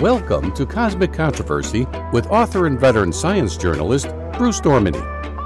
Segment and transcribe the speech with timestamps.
[0.00, 5.02] Welcome to Cosmic Controversy with author and veteran science journalist Bruce Dorminey,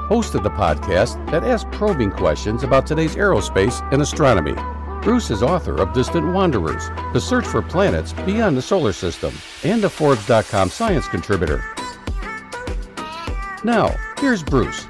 [0.08, 4.54] host of the podcast that asks probing questions about today's aerospace and astronomy.
[5.02, 9.32] Bruce is author of Distant Wanderers, The Search for Planets Beyond the Solar System,
[9.64, 11.64] and a Forbes.com science contributor.
[13.64, 14.86] Now, here's Bruce.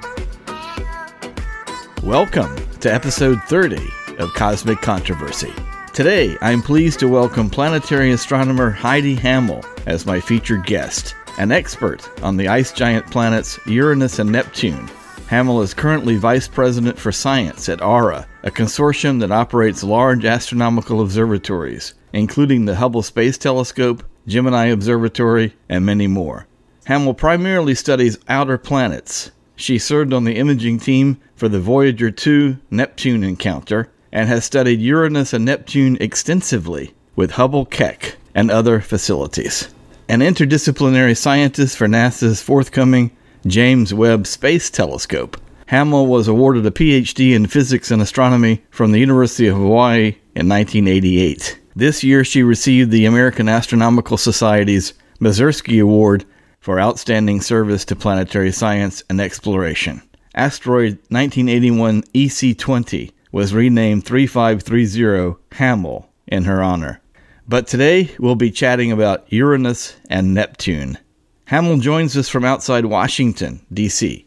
[2.02, 3.76] Welcome to episode 30
[4.18, 5.54] of Cosmic Controversy.
[5.92, 12.08] Today, I'm pleased to welcome planetary astronomer Heidi Hammel as my featured guest, an expert
[12.22, 14.88] on the ice giant planets Uranus and Neptune.
[15.28, 21.02] Hammel is currently Vice President for Science at AURA, a consortium that operates large astronomical
[21.02, 26.46] observatories, including the Hubble Space Telescope, Gemini Observatory, and many more.
[26.86, 29.30] Hammel primarily studies outer planets.
[29.56, 34.80] She served on the imaging team for the Voyager 2 Neptune encounter and has studied
[34.80, 39.68] Uranus and Neptune extensively with Hubble Keck and other facilities.
[40.08, 43.10] An interdisciplinary scientist for NASA's forthcoming
[43.46, 45.36] James Webb Space Telescope,
[45.72, 50.46] Hammel was awarded a PhD in physics and astronomy from the University of Hawaii in
[50.46, 51.58] 1988.
[51.74, 56.26] This year, she received the American Astronomical Society's Masursky Award
[56.60, 60.02] for outstanding service to planetary science and exploration.
[60.34, 67.00] Asteroid 1981 EC20 was renamed 3530 Hammel in her honor.
[67.48, 70.98] But today we'll be chatting about Uranus and Neptune.
[71.46, 74.26] Hammel joins us from outside Washington, D.C.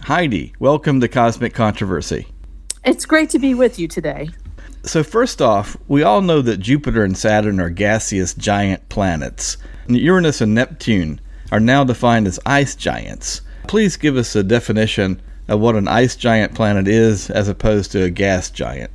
[0.00, 2.26] Heidi, welcome to Cosmic Controversy.
[2.84, 4.30] It's great to be with you today.
[4.82, 9.58] So, first off, we all know that Jupiter and Saturn are gaseous giant planets.
[9.86, 11.20] And Uranus and Neptune
[11.52, 13.42] are now defined as ice giants.
[13.66, 18.04] Please give us a definition of what an ice giant planet is as opposed to
[18.04, 18.90] a gas giant.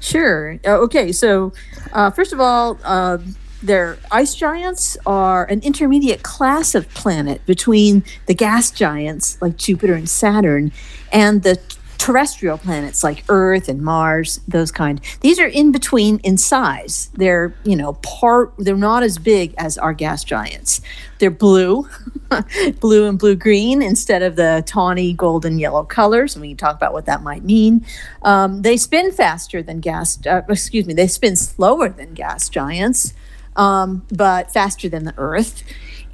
[0.00, 0.58] Sure.
[0.64, 1.52] Uh, okay, so
[1.92, 3.18] uh, first of all, uh,
[3.62, 9.94] their ice giants are an intermediate class of planet between the gas giants like Jupiter
[9.94, 10.70] and Saturn
[11.12, 11.58] and the
[11.98, 15.00] terrestrial planets like Earth and Mars, those kind.
[15.20, 17.10] These are in between in size.
[17.14, 20.80] They're, you know, part they're not as big as our gas giants.
[21.18, 21.88] They're blue,
[22.80, 26.34] blue and blue green instead of the tawny golden yellow colors.
[26.34, 27.84] And we can talk about what that might mean.
[28.22, 33.12] Um, they spin faster than gas, uh, excuse me, they spin slower than gas giants,
[33.56, 35.64] um, but faster than the Earth.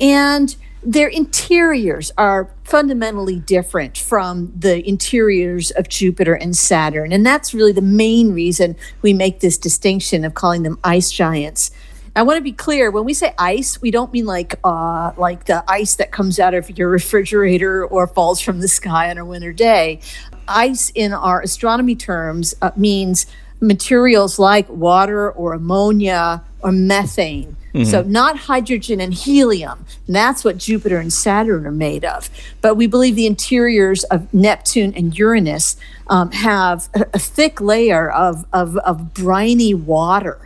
[0.00, 7.10] And their interiors are fundamentally different from the interiors of Jupiter and Saturn.
[7.10, 11.70] And that's really the main reason we make this distinction of calling them ice giants.
[12.16, 15.46] I want to be clear when we say ice, we don't mean like uh, like
[15.46, 19.24] the ice that comes out of your refrigerator or falls from the sky on a
[19.24, 20.00] winter day.
[20.46, 23.26] Ice in our astronomy terms uh, means
[23.60, 27.90] materials like water or ammonia or methane Mm-hmm.
[27.90, 29.84] So, not hydrogen and helium.
[30.06, 32.30] And that's what Jupiter and Saturn are made of.
[32.60, 35.76] But we believe the interiors of Neptune and Uranus
[36.06, 40.40] um, have a, a, thick layer of, of, of briny water.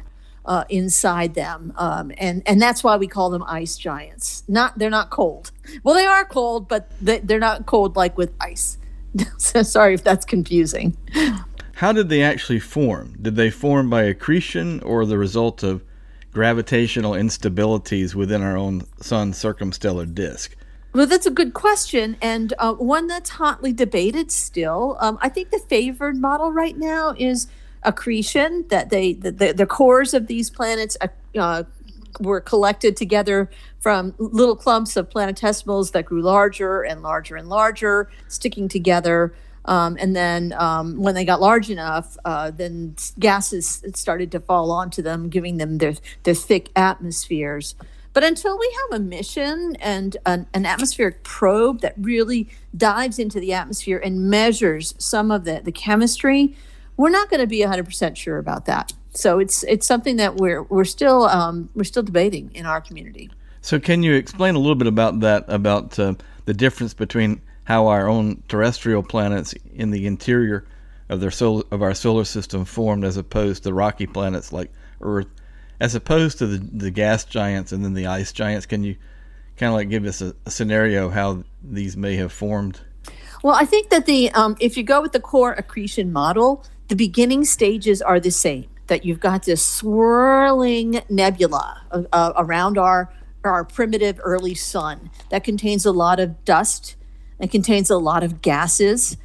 [0.47, 4.45] Uh, inside them, um, and and that's why we call them ice giants.
[4.49, 5.51] Not they're not cold.
[5.83, 8.79] Well, they are cold, but they, they're not cold like with ice.
[9.37, 10.97] so sorry if that's confusing.
[11.75, 13.19] How did they actually form?
[13.21, 15.83] Did they form by accretion or the result of
[16.39, 20.55] gravitational instabilities within our own sun's circumstellar disk?
[20.93, 24.97] Well, that's a good question, and uh, one that's hotly debated still.
[25.01, 27.49] Um, I think the favored model right now is
[27.83, 31.65] accretion, that they the, the, the cores of these planets uh, uh
[32.21, 33.51] were collected together
[33.81, 39.35] from little clumps of planetesimals that grew larger and larger and larger, sticking together.
[39.69, 44.71] Um, and then um, when they got large enough, uh, then gases started to fall
[44.71, 45.93] onto them, giving them their,
[46.23, 47.75] their thick atmospheres.
[48.15, 53.39] But until we have a mission and an, an, atmospheric probe that really dives into
[53.39, 56.57] the atmosphere and measures some of the, the chemistry,
[56.97, 58.95] we're not going to be 100% sure about that.
[59.11, 63.31] So it's it's something that we're we're still um, we're still debating in our community.
[63.63, 66.15] So can you explain a little bit about that about uh,
[66.45, 70.65] the difference between how our own terrestrial planets in the interior
[71.11, 74.73] of their sol- of our solar system formed as opposed to rocky planets like
[75.03, 75.27] Earth,
[75.79, 78.65] as opposed to the, the gas giants and then the ice giants.
[78.65, 78.97] Can you
[79.59, 82.81] kind of like give us a, a scenario how these may have formed?
[83.45, 86.97] Well, I think that the um, if you go with the core accretion model, the
[86.97, 88.71] beginning stages are the same.
[88.87, 93.13] That you've got this swirling nebula uh, uh around our
[93.45, 96.97] our primitive early sun that contains a lot of dust
[97.41, 99.17] it contains a lot of gases.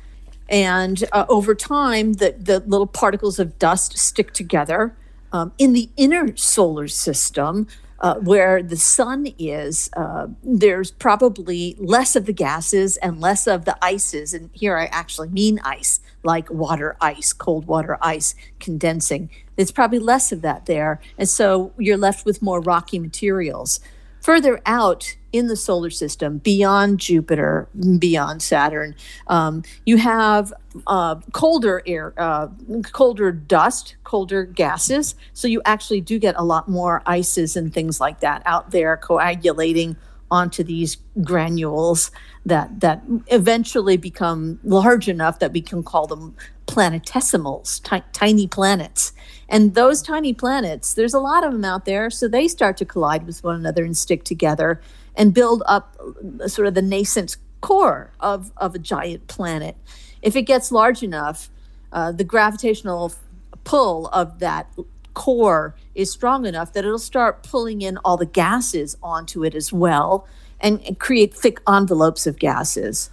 [0.49, 4.95] And uh, over time, the, the little particles of dust stick together.
[5.31, 7.67] Um, in the inner solar system,
[8.03, 13.63] uh, where the sun is, uh, there's probably less of the gases and less of
[13.63, 14.33] the ices.
[14.33, 19.29] And here I actually mean ice, like water ice, cold water ice condensing.
[19.55, 20.99] There's probably less of that there.
[21.17, 23.79] And so you're left with more rocky materials.
[24.23, 27.67] Further out in the solar system, beyond Jupiter,
[27.99, 28.95] beyond Saturn,
[29.27, 30.53] um, you have
[30.87, 32.47] uh, colder air, uh,
[32.93, 35.15] colder dust, colder gases.
[35.33, 38.95] So you actually do get a lot more ices and things like that out there
[38.95, 39.97] coagulating
[40.33, 42.09] onto these granules
[42.43, 46.35] that that eventually become large enough that we can call them
[46.65, 49.13] planetesimals, t- tiny planets.
[49.47, 52.85] And those tiny planets, there's a lot of them out there, so they start to
[52.85, 54.81] collide with one another and stick together
[55.15, 55.95] and build up
[56.41, 59.77] uh, sort of the nascent core of, of a giant planet.
[60.23, 61.49] If it gets large enough,
[61.91, 63.13] uh, the gravitational
[63.63, 64.67] pull of that
[65.13, 69.71] core is strong enough that it'll start pulling in all the gases onto it as
[69.71, 70.27] well
[70.59, 73.09] and, and create thick envelopes of gases.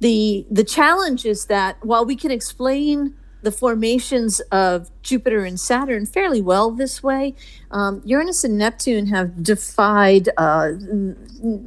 [0.00, 3.14] The, the challenge is that while we can explain
[3.44, 7.34] the formations of Jupiter and Saturn fairly well this way.
[7.70, 10.72] Um, Uranus and Neptune have defied uh,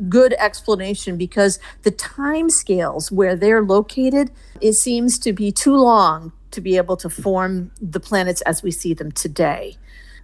[0.09, 6.33] good explanation because the time scales where they're located it seems to be too long
[6.51, 9.77] to be able to form the planets as we see them today.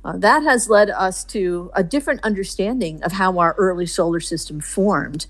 [0.05, 4.59] Uh, that has led us to a different understanding of how our early solar system
[4.59, 5.27] formed.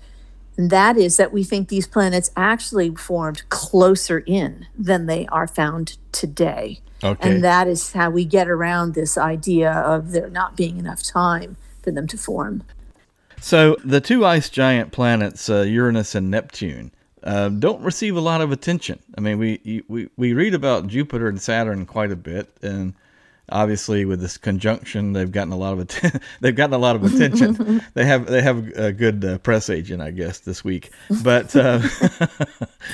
[0.56, 5.46] And that is that we think these planets actually formed closer in than they are
[5.46, 6.80] found today.
[7.02, 7.28] Okay.
[7.28, 11.56] And that is how we get around this idea of there not being enough time
[11.82, 12.62] for them to form.
[13.40, 16.92] So the two ice giant planets, uh, Uranus and Neptune,
[17.24, 18.98] uh, don't receive a lot of attention.
[19.16, 22.94] I mean, we, we we read about Jupiter and Saturn quite a bit, and
[23.48, 27.04] obviously with this conjunction they've gotten a lot of att- they've gotten a lot of
[27.04, 27.82] attention.
[27.94, 30.90] They have they have a good uh, press agent i guess this week.
[31.22, 31.80] But uh,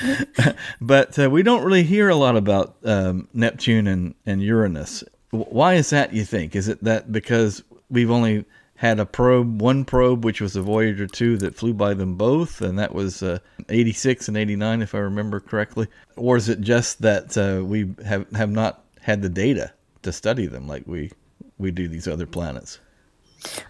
[0.81, 5.03] but uh, we don't really hear a lot about um, neptune and, and uranus.
[5.31, 6.55] Why is that you think?
[6.55, 8.45] Is it that because we've only
[8.81, 12.61] had a probe one probe which was a voyager 2 that flew by them both
[12.61, 13.37] and that was uh,
[13.69, 18.29] 86 and 89 if i remember correctly or is it just that uh, we have
[18.31, 21.11] have not had the data to study them like we
[21.57, 22.79] we do these other planets?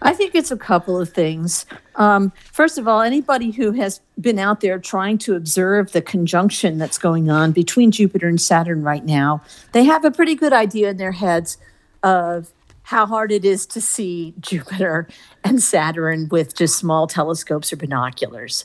[0.02, 1.64] I think it's a couple of things.
[1.96, 6.76] Um, first of all, anybody who has been out there trying to observe the conjunction
[6.76, 9.42] that's going on between Jupiter and Saturn right now,
[9.72, 11.56] they have a pretty good idea in their heads
[12.02, 12.52] of
[12.84, 15.08] how hard it is to see Jupiter
[15.44, 18.64] and Saturn with just small telescopes or binoculars.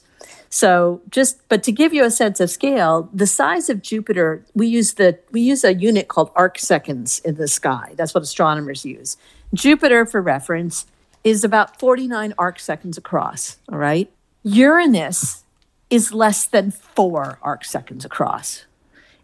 [0.49, 4.67] So just but to give you a sense of scale, the size of Jupiter, we
[4.67, 7.93] use the we use a unit called arc seconds in the sky.
[7.95, 9.17] That's what astronomers use.
[9.53, 10.85] Jupiter for reference
[11.23, 14.11] is about 49 arc seconds across, all right?
[14.43, 15.43] Uranus
[15.89, 18.65] is less than 4 arc seconds across.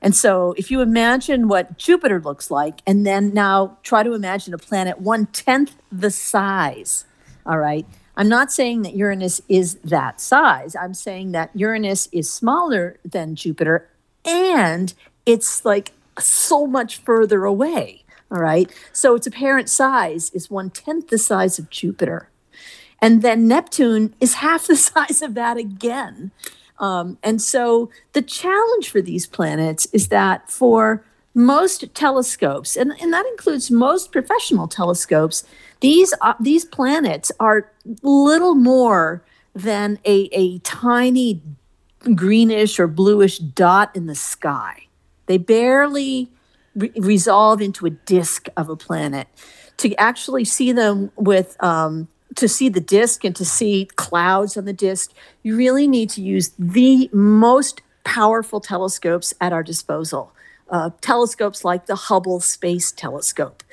[0.03, 4.53] And so if you imagine what Jupiter looks like and then now try to imagine
[4.53, 7.05] a planet one tenth the size,
[7.45, 7.85] all right?
[8.17, 10.75] I'm not saying that Uranus is that size.
[10.75, 13.89] I'm saying that Uranus is smaller than Jupiter
[14.25, 14.93] and
[15.25, 18.03] it's like so much further away.
[18.29, 18.69] All right.
[18.91, 22.29] So its apparent size is one tenth the size of Jupiter.
[23.01, 26.31] And then Neptune is half the size of that again.
[26.83, 33.13] Um, and so the challenge for these planets is that for most telescopes, and, and
[33.13, 35.45] that includes most professional telescopes,
[35.79, 37.71] these uh, these planets are
[38.01, 39.23] little more
[39.55, 41.41] than a, a tiny
[42.15, 44.87] greenish or bluish dot in the sky.
[45.27, 46.29] They barely
[46.75, 49.29] re- resolve into a disk of a planet.
[49.77, 54.65] To actually see them with um, to see the disk and to see clouds on
[54.65, 55.11] the disk,
[55.43, 60.33] you really need to use the most powerful telescopes at our disposal.
[60.69, 63.63] Uh, telescopes like the Hubble Space Telescope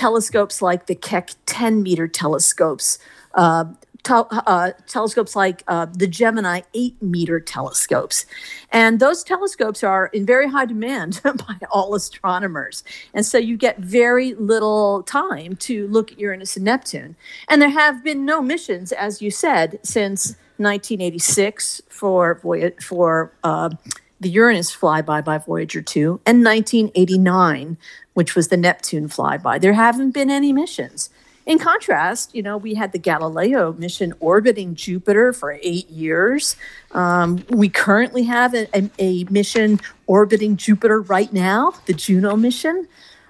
[0.00, 2.98] telescopes like the Keck 10 meter telescopes,
[3.34, 3.66] uh,
[4.08, 8.26] uh, telescopes like uh, the Gemini 8 meter telescopes.
[8.72, 12.84] And those telescopes are in very high demand by all astronomers.
[13.14, 17.16] And so you get very little time to look at Uranus and Neptune.
[17.48, 22.40] And there have been no missions, as you said, since 1986 for,
[22.80, 23.70] for uh,
[24.20, 27.78] the Uranus flyby by Voyager 2 and 1989
[28.14, 29.60] which was the Neptune flyby.
[29.60, 31.10] There haven't been any missions.
[31.46, 36.54] In contrast, you know, we had the Galileo mission orbiting Jupiter for eight years.
[36.92, 42.86] Um, we currently have a, a, a, mission orbiting Jupiter right now, the Juno mission.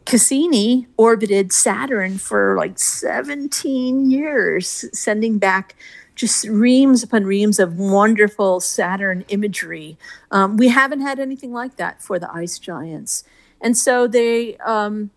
[0.07, 5.77] Cassini orbited Saturn for like 17 years, sending back
[6.17, 9.97] just reams upon reams of wonderful Saturn imagery.
[10.31, 13.25] Um, we haven't had anything like that for the ice giants,
[13.61, 15.11] and so they um,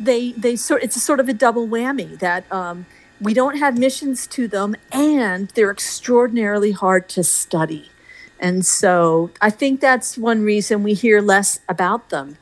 [0.00, 2.86] they they sort it's a sort of a double whammy that um,
[3.20, 7.90] we don't have missions to them, and they're extraordinarily hard to study.
[8.40, 12.38] And so I think that's one reason we hear less about them.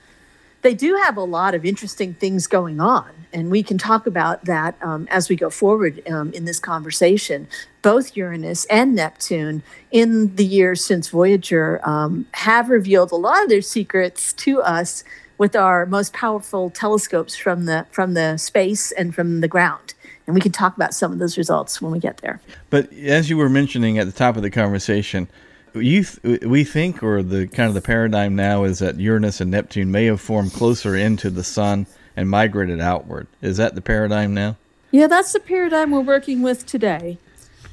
[0.62, 4.44] They do have a lot of interesting things going on, and we can talk about
[4.44, 7.48] that um, as we go forward um, in this conversation.
[7.82, 13.48] Both Uranus and Neptune, in the years since Voyager, um, have revealed a lot of
[13.48, 15.02] their secrets to us
[15.38, 19.94] with our most powerful telescopes from the from the space and from the ground.
[20.26, 22.40] And we can talk about some of those results when we get there.
[22.68, 25.26] But as you were mentioning at the top of the conversation,
[25.74, 29.50] you th- we think, or the kind of the paradigm now is that Uranus and
[29.50, 33.26] Neptune may have formed closer into the Sun and migrated outward.
[33.40, 34.56] Is that the paradigm now?
[34.90, 37.18] Yeah, that's the paradigm we're working with today.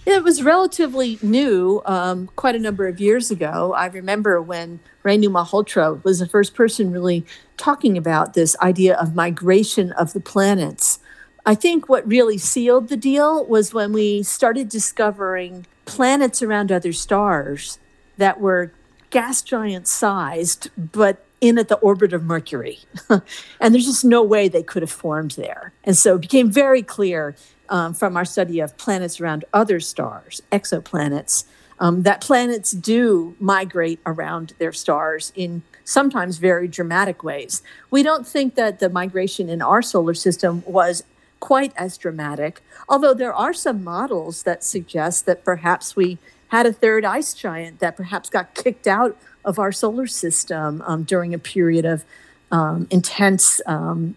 [0.06, 3.74] It was relatively new um, quite a number of years ago.
[3.74, 7.26] I remember when Renu Malhotra was the first person really
[7.58, 11.00] talking about this idea of migration of the planets.
[11.44, 16.94] I think what really sealed the deal was when we started discovering planets around other
[16.94, 17.80] stars
[18.18, 18.72] that were
[19.10, 22.80] gas giant sized, but in at the orbit of Mercury.
[23.10, 25.74] and there's just no way they could have formed there.
[25.84, 27.36] And so it became very clear
[27.70, 31.46] um, from our study of planets around other stars, exoplanets,
[31.80, 37.62] um, that planets do migrate around their stars in sometimes very dramatic ways.
[37.92, 41.04] We don't think that the migration in our solar system was
[41.40, 46.18] quite as dramatic, although there are some models that suggest that perhaps we
[46.48, 51.04] had a third ice giant that perhaps got kicked out of our solar system um,
[51.04, 52.06] during a period of
[52.52, 54.16] um, intense um,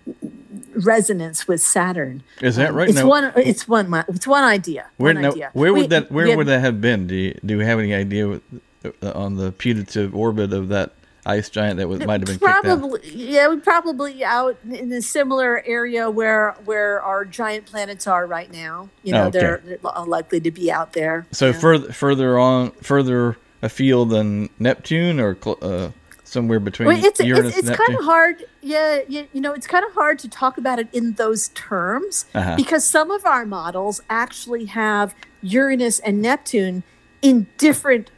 [0.74, 2.22] resonance with Saturn.
[2.40, 2.88] Is that right?
[2.88, 3.32] It's now, one.
[3.36, 3.92] It's one.
[4.08, 4.86] It's one idea.
[4.96, 5.50] Where, one now, idea.
[5.52, 6.10] where we, would that?
[6.10, 7.06] Where would that have been?
[7.06, 8.40] Do you, do we have any idea
[8.84, 10.92] uh, on the putative orbit of that
[11.26, 13.04] ice giant that was, might have been probably out?
[13.14, 18.50] yeah, we probably out in a similar area where where our giant planets are right
[18.52, 18.88] now.
[19.02, 19.38] You know, Oh, okay.
[19.40, 21.26] they're, they're likely to be out there.
[21.32, 21.52] So Yeah.
[21.52, 25.90] further further on, further afield than Neptune, or cl- uh,
[26.28, 28.44] somewhere between Well, it's Uranus it's, it's and kind of hard.
[28.60, 32.26] Yeah, you, you know, it's kind of hard to talk about it in those terms
[32.34, 32.56] Uh-huh.
[32.56, 36.82] because some of our models actually have Uranus and Neptune
[37.22, 38.10] in different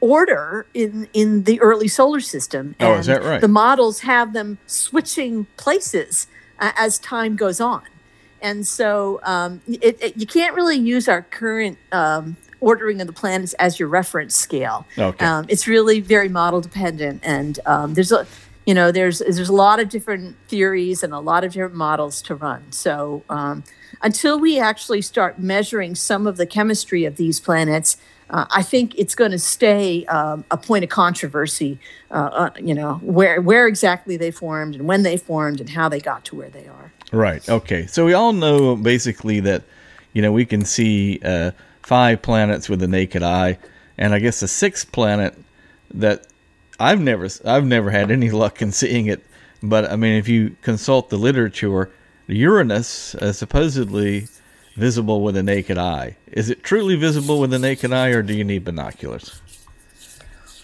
[0.00, 2.74] order in in the early solar system.
[2.80, 3.40] Oh, is that right?
[3.40, 6.26] The models have them switching places
[6.58, 7.82] uh, as time goes on,
[8.40, 11.78] and so um, it, it, you can't really use our current.
[11.92, 15.24] Um, ordering of the planets as your reference scale Okay.
[15.24, 18.26] um, it's really very model dependent and um, there's a
[18.66, 22.22] you know there's there's a lot of different theories and a lot of different models
[22.22, 23.64] to run so um,
[24.00, 27.96] until we actually start measuring some of the chemistry of these planets
[28.30, 31.78] uh, I think it's going to stay um, a point of controversy,
[32.10, 35.90] uh, uh, you know, where where exactly they formed and when they formed and how
[35.90, 36.92] they got to where they are.
[37.12, 37.46] Right.
[37.46, 37.86] Okay.
[37.86, 39.64] So we all know basically that,
[40.14, 41.50] you know, we can see uh,
[41.92, 43.58] five planets with the naked eye,
[43.98, 45.36] and I guess the sixth planet
[45.92, 46.26] that
[46.80, 49.22] I've never I've never had any luck in seeing it.
[49.62, 51.90] But I mean, if you consult the literature,
[52.28, 54.28] Uranus is supposedly
[54.74, 56.16] visible with the naked eye.
[56.28, 59.42] Is it truly visible with the naked eye, or do you need binoculars?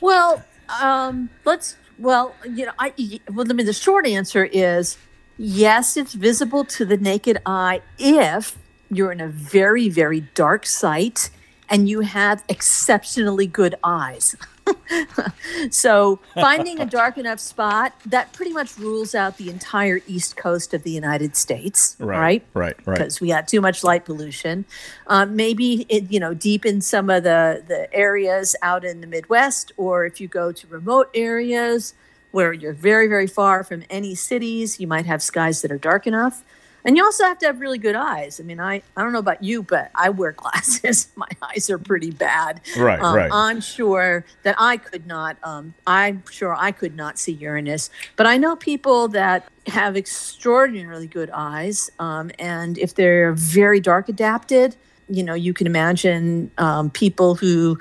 [0.00, 0.42] Well,
[0.80, 1.76] um, let's.
[1.98, 2.94] Well, you know, I.
[3.30, 4.96] Well, I mean, the short answer is
[5.36, 5.98] yes.
[5.98, 8.56] It's visible to the naked eye if
[8.90, 11.30] you're in a very, very dark site
[11.68, 14.36] and you have exceptionally good eyes.
[15.70, 20.74] so, finding a dark enough spot that pretty much rules out the entire east coast
[20.74, 22.44] of the United States, right?
[22.54, 22.76] Right.
[22.84, 22.98] Right.
[22.98, 24.66] because we got too much light pollution.
[25.06, 29.06] Um, maybe it, you know deep in some of the the areas out in the
[29.06, 31.94] Midwest, or if you go to remote areas
[32.30, 36.06] where you're very very far from any cities, you might have skies that are dark
[36.06, 36.44] enough.
[36.84, 38.40] And you also have to have really good eyes.
[38.40, 41.08] I mean, I, I don't know about you, but I wear glasses.
[41.16, 42.60] My eyes are pretty bad.
[42.76, 43.30] Right, Um, right.
[43.32, 45.36] I'm sure that I could not.
[45.42, 51.06] Um, I'm sure I could not see Uranus, but I know people that have extraordinarily
[51.06, 54.76] good eyes, um, and if they're very dark adapted,
[55.08, 57.78] you know, you can imagine um, people who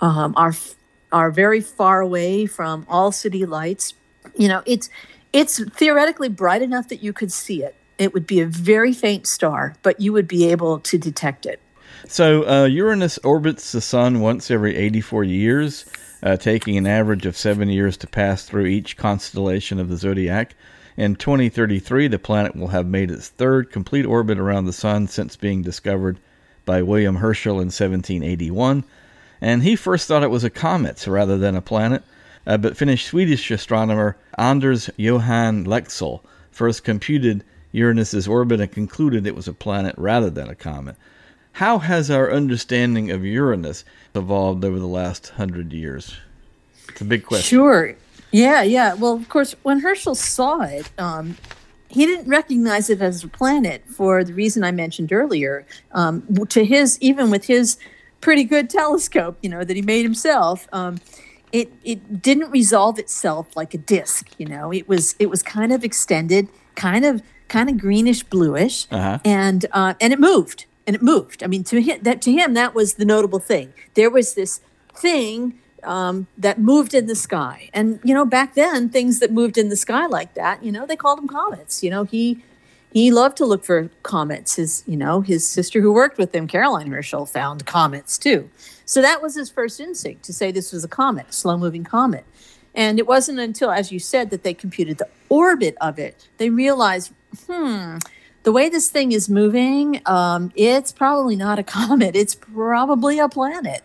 [0.00, 0.54] um, are
[1.12, 3.94] are very far away from all city lights.
[4.36, 4.88] You know, it's
[5.32, 7.74] it's theoretically bright enough that you could see it.
[8.00, 11.60] It would be a very faint star, but you would be able to detect it.
[12.08, 15.84] So uh, Uranus orbits the Sun once every 84 years,
[16.22, 20.54] uh, taking an average of seven years to pass through each constellation of the zodiac.
[20.96, 25.36] In 2033, the planet will have made its third complete orbit around the Sun since
[25.36, 26.18] being discovered
[26.64, 28.82] by William Herschel in 1781.
[29.42, 32.02] And he first thought it was a comet rather than a planet.
[32.46, 39.36] Uh, but Finnish Swedish astronomer Anders Johan Lexell first computed Uranus's orbit and concluded it
[39.36, 40.96] was a planet rather than a comet.
[41.52, 43.84] How has our understanding of Uranus
[44.14, 46.16] evolved over the last hundred years?
[46.88, 47.58] It's a big question.
[47.58, 47.94] Sure.
[48.32, 48.94] Yeah, yeah.
[48.94, 51.36] Well, of course, when Herschel saw it, um,
[51.88, 55.66] he didn't recognize it as a planet for the reason I mentioned earlier.
[55.92, 57.76] Um, to his, even with his
[58.20, 61.00] pretty good telescope, you know, that he made himself, um,
[61.52, 64.28] it it didn't resolve itself like a disk.
[64.38, 67.22] You know, it was it was kind of extended, kind of
[67.56, 69.18] kind of greenish bluish, Uh-huh.
[69.24, 71.42] and uh, and it moved and it moved.
[71.44, 73.68] I mean, to him that to him that was the notable thing.
[73.94, 74.60] There was this
[75.04, 75.36] thing
[75.82, 77.56] um, that moved in the sky.
[77.72, 80.84] And you know, back then, things that moved in the sky like that, you know,
[80.86, 81.82] they called them comets.
[81.84, 82.24] You know, he
[82.92, 84.50] he loved to look for comets.
[84.56, 88.40] His you know his sister who worked with him, Caroline Herschel, found comets too.
[88.84, 92.24] So that was his first instinct to say this was a comet, slow moving comet.
[92.74, 96.28] And it wasn't until, as you said, that they computed the orbit of it.
[96.38, 97.12] They realized,
[97.46, 97.98] hmm,
[98.42, 102.16] the way this thing is moving, um, it's probably not a comet.
[102.16, 103.82] It's probably a planet.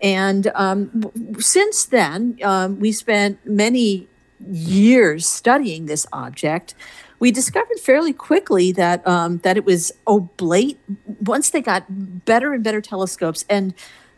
[0.00, 4.08] And um, since then, um, we spent many
[4.50, 6.74] years studying this object.
[7.18, 10.78] We discovered fairly quickly that um, that it was oblate.
[11.22, 13.72] Once they got better and better telescopes, and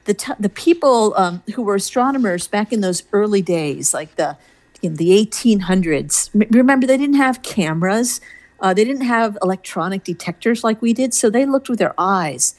[0.05, 4.37] the t- the people um, who were astronomers back in those early days, like the
[4.83, 8.21] in the 1800s, remember they didn't have cameras,
[8.61, 12.55] uh, they didn't have electronic detectors like we did, so they looked with their eyes.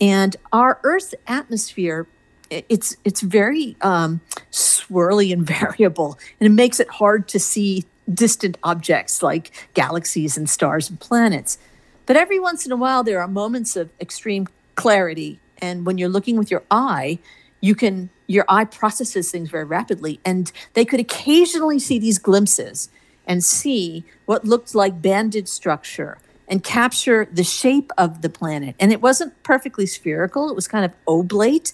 [0.00, 2.06] And our Earth's atmosphere,
[2.50, 8.58] it's it's very um, swirly and variable, and it makes it hard to see distant
[8.62, 11.58] objects like galaxies and stars and planets.
[12.06, 16.08] But every once in a while, there are moments of extreme clarity, and when you're
[16.08, 17.18] looking with your eye,
[17.60, 22.88] you can your eye processes things very rapidly, and they could occasionally see these glimpses
[23.26, 28.74] and see what looked like banded structure and capture the shape of the planet.
[28.78, 31.72] And it wasn't perfectly spherical; it was kind of oblate.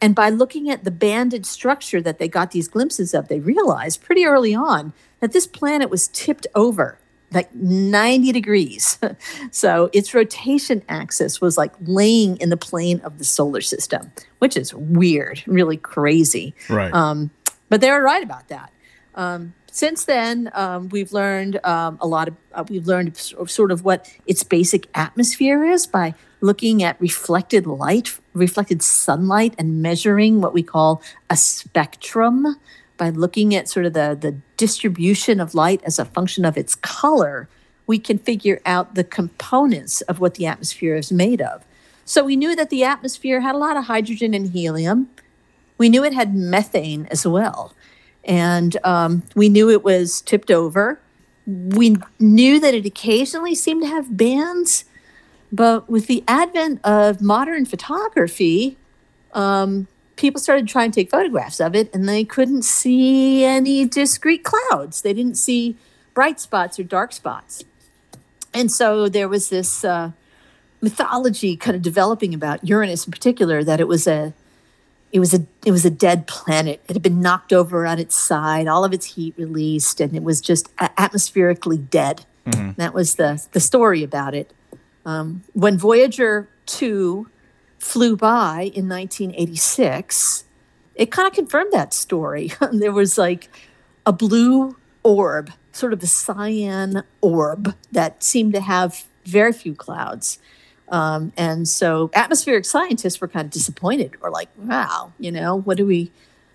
[0.00, 4.02] And by looking at the banded structure that they got these glimpses of, they realized
[4.02, 6.98] pretty early on that this planet was tipped over
[7.34, 8.98] like 90 degrees.
[9.50, 14.56] so its rotation axis was like laying in the plane of the solar system, which
[14.56, 16.54] is weird, really crazy.
[16.68, 16.92] Right.
[16.92, 17.30] Um,
[17.68, 18.72] but they were right about that.
[19.14, 23.84] Um, since then, um, we've learned um, a lot of, uh, we've learned sort of
[23.84, 30.52] what its basic atmosphere is by looking at reflected light, reflected sunlight, and measuring what
[30.52, 32.56] we call a spectrum
[32.96, 36.74] by looking at sort of the, the distribution of light as a function of its
[36.74, 37.48] color,
[37.86, 41.64] we can figure out the components of what the atmosphere is made of.
[42.04, 45.08] So we knew that the atmosphere had a lot of hydrogen and helium.
[45.78, 47.74] We knew it had methane as well.
[48.24, 51.00] And um, we knew it was tipped over.
[51.46, 54.84] We knew that it occasionally seemed to have bands.
[55.50, 58.76] But with the advent of modern photography,
[59.34, 64.44] um, people started trying to take photographs of it and they couldn't see any discrete
[64.44, 65.02] clouds.
[65.02, 65.76] They didn't see
[66.14, 67.64] bright spots or dark spots.
[68.54, 70.12] And so there was this uh,
[70.80, 74.34] mythology kind of developing about Uranus in particular that it was a
[75.12, 76.80] it was a it was a dead planet.
[76.88, 80.22] It had been knocked over on its side, all of its heat released, and it
[80.22, 82.24] was just atmospherically dead.
[82.76, 84.52] That was the the story about it.
[85.04, 87.28] Um, when Voyager two
[87.78, 90.44] flew by in 1986,
[90.94, 92.52] it kind of confirmed that story.
[92.72, 93.50] there was like
[94.06, 100.38] a blue orb, sort of a cyan orb that seemed to have very few clouds.
[100.88, 105.76] Um, and so atmospheric scientists were kind of disappointed or like, wow, you know, what
[105.78, 106.10] do we,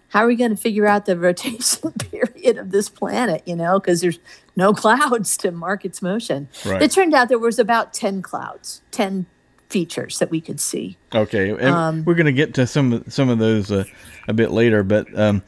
[0.09, 3.79] how are we going to figure out the rotation period of this planet, you know,
[3.79, 4.19] because there's
[4.55, 6.47] no clouds to mark its motion.
[6.65, 6.81] Right.
[6.81, 9.25] It turned out there was about 10 clouds, 10
[9.69, 10.97] features that we could see.
[11.13, 13.83] Okay, and Um, we're going to get to some of- some of those uh,
[14.27, 15.41] a bit later, but um,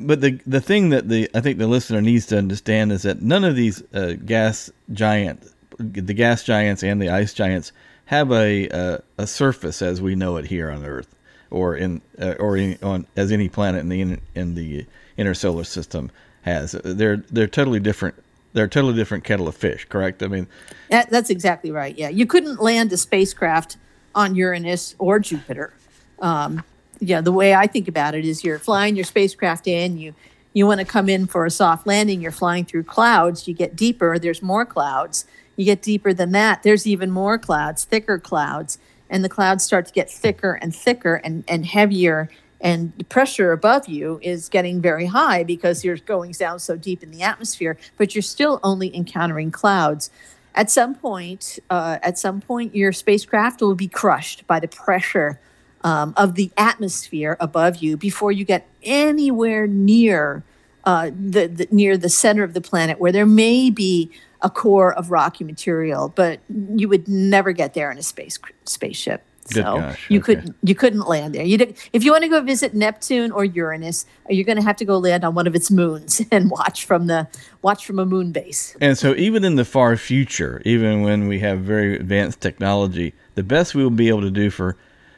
[0.00, 3.22] but the the thing that the I think the listener needs to understand is that
[3.22, 5.46] none of these uh, gas giant,
[5.78, 7.70] the gas giants and the ice giants
[8.06, 11.14] have a uh, a surface as we know it here on Earth,
[11.50, 14.86] or in uh, or in, on as any planet in the in, in the
[15.16, 16.10] inner solar system
[16.42, 16.72] has.
[16.72, 18.16] They're they're totally different.
[18.52, 19.86] They're a totally different kettle of fish.
[19.88, 20.22] Correct?
[20.22, 20.46] I mean,
[20.90, 21.96] That, that's exactly right.
[21.96, 23.78] Yeah, you couldn't land a spacecraft
[24.14, 25.72] on Uranus or Jupiter.
[26.20, 26.62] Um,
[27.00, 30.14] yeah, the way I think about it is you're flying your spacecraft in, you
[30.52, 33.74] you want to come in for a soft landing, you're flying through clouds, you get
[33.74, 35.24] deeper, there's more clouds.
[35.56, 38.78] You get deeper than that, there's even more clouds, thicker clouds.
[39.10, 42.30] And the clouds start to get thicker and thicker and, and heavier.
[42.62, 47.02] And the pressure above you is getting very high because you're going down so deep
[47.02, 50.10] in the atmosphere, but you're still only encountering clouds.
[50.54, 55.40] At some point, uh, at some point, your spacecraft will be crushed by the pressure
[55.84, 60.42] um, of the atmosphere above you before you get anywhere near
[60.84, 64.10] uh, the, the, near the center of the planet, where there may be
[64.42, 66.40] a core of rocky material, but
[66.74, 69.24] you would never get there in a space spaceship.
[69.46, 70.36] So gosh, you okay.
[70.36, 71.44] couldn't you couldn't land there.
[71.44, 74.76] You did, if you want to go visit Neptune or Uranus, you're going to have
[74.76, 77.26] to go land on one of its moons and watch from the
[77.62, 78.76] watch from a moon base.
[78.80, 83.42] And so, even in the far future, even when we have very advanced technology, the
[83.42, 84.76] best we will be able to do for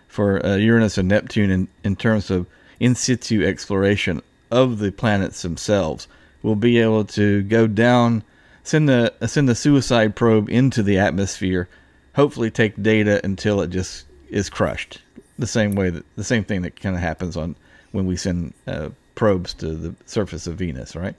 [0.09, 2.47] for uh, Uranus and Neptune in, in terms of
[2.81, 6.07] in situ exploration of the planets themselves,
[6.43, 8.23] we'll be able to go down,
[8.65, 11.69] send the send the suicide probe into the atmosphere,
[12.17, 15.01] hopefully take data until it just is crushed.
[15.39, 17.55] The same way that the same thing that kind of happens on
[17.93, 21.15] when we send uh, probes to the surface of Venus, right?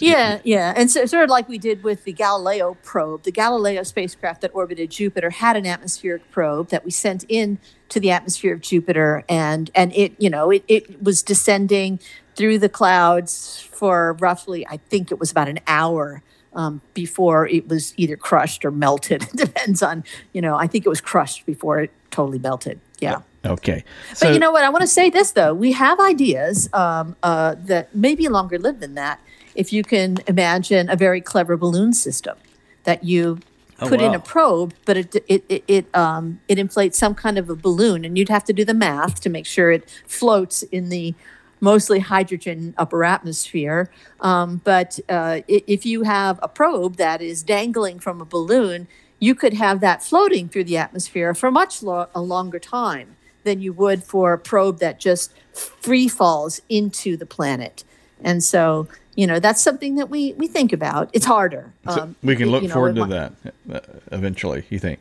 [0.00, 0.74] Yeah, yeah.
[0.76, 4.50] And so, sort of like we did with the Galileo probe, the Galileo spacecraft that
[4.54, 7.58] orbited Jupiter had an atmospheric probe that we sent in
[7.88, 9.24] to the atmosphere of Jupiter.
[9.28, 12.00] And, and it, you know, it, it was descending
[12.36, 16.22] through the clouds for roughly, I think it was about an hour
[16.58, 19.22] um, before it was either crushed or melted.
[19.32, 22.80] It depends on, you know, I think it was crushed before it totally melted.
[22.98, 23.20] Yeah.
[23.44, 23.84] Okay.
[24.20, 24.64] But you know what?
[24.64, 28.58] I want to say this though: we have ideas um, uh, that may be longer
[28.58, 29.20] lived than that.
[29.54, 32.36] If you can imagine a very clever balloon system
[32.82, 33.38] that you
[33.80, 37.38] Oh, put in a probe, but it it it it, um, it inflates some kind
[37.38, 40.64] of a balloon, and you'd have to do the math to make sure it floats
[40.64, 41.14] in the
[41.60, 43.90] mostly hydrogen upper atmosphere.
[44.20, 48.86] Um, but uh, if you have a probe that is dangling from a balloon,
[49.20, 53.60] you could have that floating through the atmosphere for much lo- a longer time than
[53.60, 57.82] you would for a probe that just free falls into the planet.
[58.22, 61.08] And so, you know, that's something that we, we think about.
[61.12, 61.72] It's harder.
[61.88, 63.80] So Um, we can you look know, forward to might- that uh,
[64.12, 64.64] eventually.
[64.70, 65.00] You think?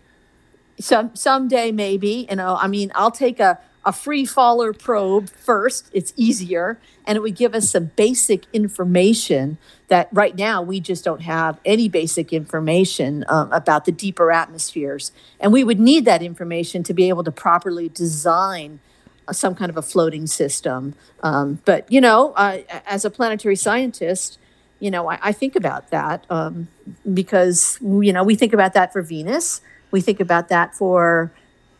[0.79, 5.89] some someday maybe you know i mean i'll take a, a free faller probe first
[5.93, 11.05] it's easier and it would give us some basic information that right now we just
[11.05, 15.13] don't have any basic information um, about the deeper atmospheres.
[15.39, 18.81] And we would need that information to be able to properly design
[19.25, 20.93] uh, some kind of a floating system.
[21.23, 24.37] Um, but you know uh, as a planetary scientist
[24.79, 26.67] you know i, I think about that um,
[27.11, 29.61] because you know we think about that for venus.
[29.89, 31.31] We think about that for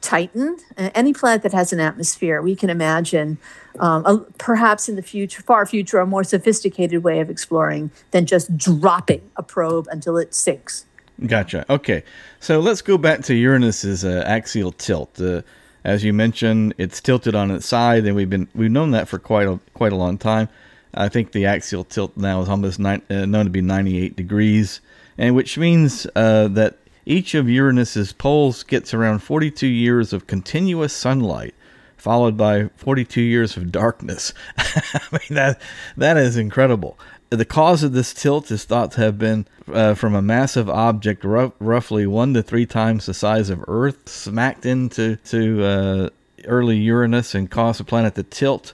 [0.08, 2.42] Titan, any planet that has an atmosphere.
[2.42, 3.38] We can imagine,
[3.78, 8.26] um, a, perhaps in the future, far future, a more sophisticated way of exploring than
[8.26, 10.86] just dropping a probe until it sinks.
[11.26, 11.66] Gotcha.
[11.70, 12.04] Okay,
[12.40, 15.20] so let's go back to Uranus's uh, axial tilt.
[15.20, 15.42] Uh,
[15.84, 19.20] as you mentioned, it's tilted on its side, and we've been we've known that for
[19.20, 20.48] quite a quite a long time.
[20.94, 24.80] I think the axial tilt now is almost uh, known to be 98 degrees,
[25.18, 30.94] and which means uh, that each of Uranus's poles gets around 42 years of continuous
[30.94, 31.56] sunlight,
[31.96, 34.34] followed by 42 years of darkness.
[34.58, 35.62] I mean that
[35.96, 37.00] that is incredible.
[37.30, 41.24] The cause of this tilt is thought to have been uh, from a massive object,
[41.24, 46.10] ru- roughly one to three times the size of Earth, smacked into to uh,
[46.46, 48.74] early Uranus and caused the planet to tilt,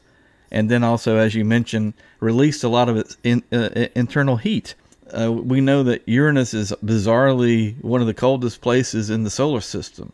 [0.52, 4.76] and then also, as you mentioned, released a lot of its in, uh, internal heat.
[5.12, 9.62] Uh, we know that Uranus is bizarrely one of the coldest places in the solar
[9.62, 10.12] system.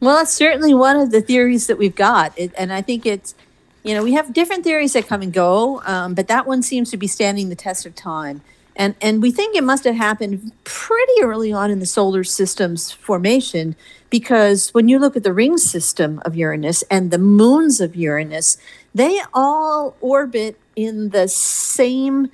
[0.00, 2.32] Well, it's certainly one of the theories that we've got.
[2.38, 3.34] It, and I think it's,
[3.82, 6.90] you know, we have different theories that come and go, um, but that one seems
[6.92, 8.42] to be standing the test of time.
[8.76, 12.92] And, and we think it must have happened pretty early on in the solar system's
[12.92, 13.74] formation
[14.08, 18.56] because when you look at the ring system of Uranus and the moons of Uranus,
[18.94, 22.30] they all orbit in the same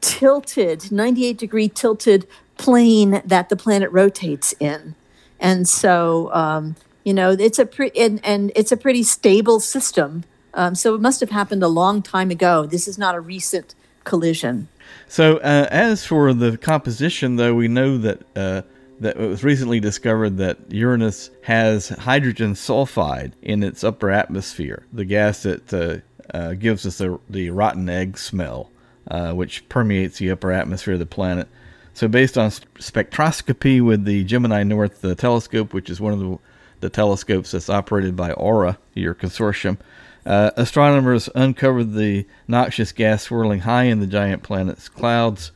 [0.00, 4.94] tilted, 98 degree tilted plane that the planet rotates in.
[5.40, 10.24] And so, um, you know, it's a pre- and, and it's a pretty stable system.
[10.54, 12.66] Um, so it must have happened a long time ago.
[12.66, 14.68] This is not a recent collision.
[15.06, 18.62] So, uh, as for the composition, though, we know that uh,
[19.00, 25.04] that it was recently discovered that Uranus has hydrogen sulfide in its upper atmosphere, the
[25.04, 28.70] gas that uh, uh, gives us the, the rotten egg smell,
[29.10, 31.48] uh, which permeates the upper atmosphere of the planet.
[31.94, 36.38] So, based on spectroscopy with the Gemini North uh, telescope, which is one of the,
[36.80, 39.78] the telescopes that's operated by Aura, your consortium,
[40.26, 45.52] Uh, astronomers uncovered the noxious gas swirling high in the giant planet's clouds.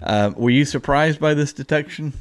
[0.00, 2.12] Uh, were you surprised by this detection?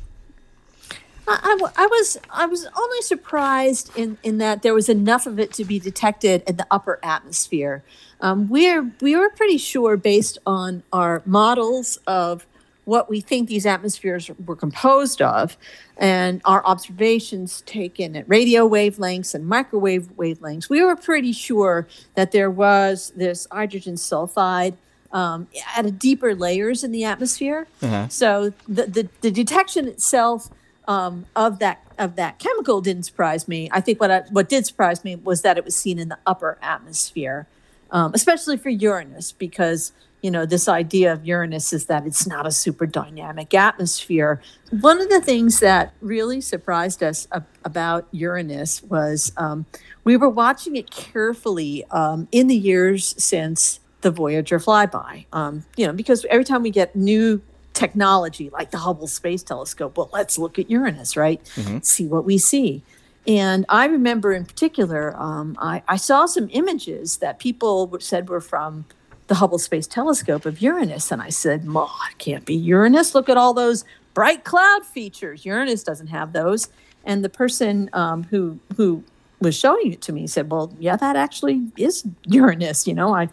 [1.28, 5.64] I, was I was only surprised in, in that there was enough of it to
[5.64, 7.84] be detected in the upper atmosphere.
[8.22, 12.46] Um, we're we were pretty sure based on our models of
[12.86, 15.56] what we think these atmospheres were composed of
[15.98, 22.32] and our observations taken at radio wavelengths and microwave wavelengths, we were pretty sure that
[22.32, 24.74] there was this hydrogen sulfide
[25.14, 27.68] um, at a deeper layers in the atmosphere.
[27.82, 28.08] Uh-huh.
[28.08, 30.50] So the, the, the, detection itself
[30.88, 33.70] um, of that of that chemical didn't surprise me.
[33.72, 36.18] I think what I, what did surprise me was that it was seen in the
[36.26, 37.46] upper atmosphere,
[37.92, 42.46] um, especially for Uranus, because you know, this idea of Uranus is that it's not
[42.46, 44.42] a super dynamic atmosphere.
[44.70, 49.66] One of the things that really surprised us ab- about Uranus was um,
[50.04, 55.26] we were watching it carefully um, in the years since the Voyager flyby.
[55.34, 57.42] Um, you know, because every time we get new
[57.74, 61.44] technology like the Hubble Space Telescope, well, let's look at Uranus, right?
[61.56, 61.80] Mm-hmm.
[61.80, 62.84] See what we see.
[63.28, 68.42] And I remember in particular, um, I, I saw some images that people said were
[68.42, 68.86] from
[69.28, 71.12] the Hubble Space Telescope of Uranus.
[71.12, 73.14] And I said, "Ma, it can't be Uranus.
[73.14, 75.46] Look at all those bright cloud features.
[75.46, 76.70] Uranus doesn't have those.
[77.04, 79.04] And the person um, who who
[79.40, 82.88] was showing it to me said, "Well, yeah, that actually is Uranus.
[82.88, 83.30] You know, I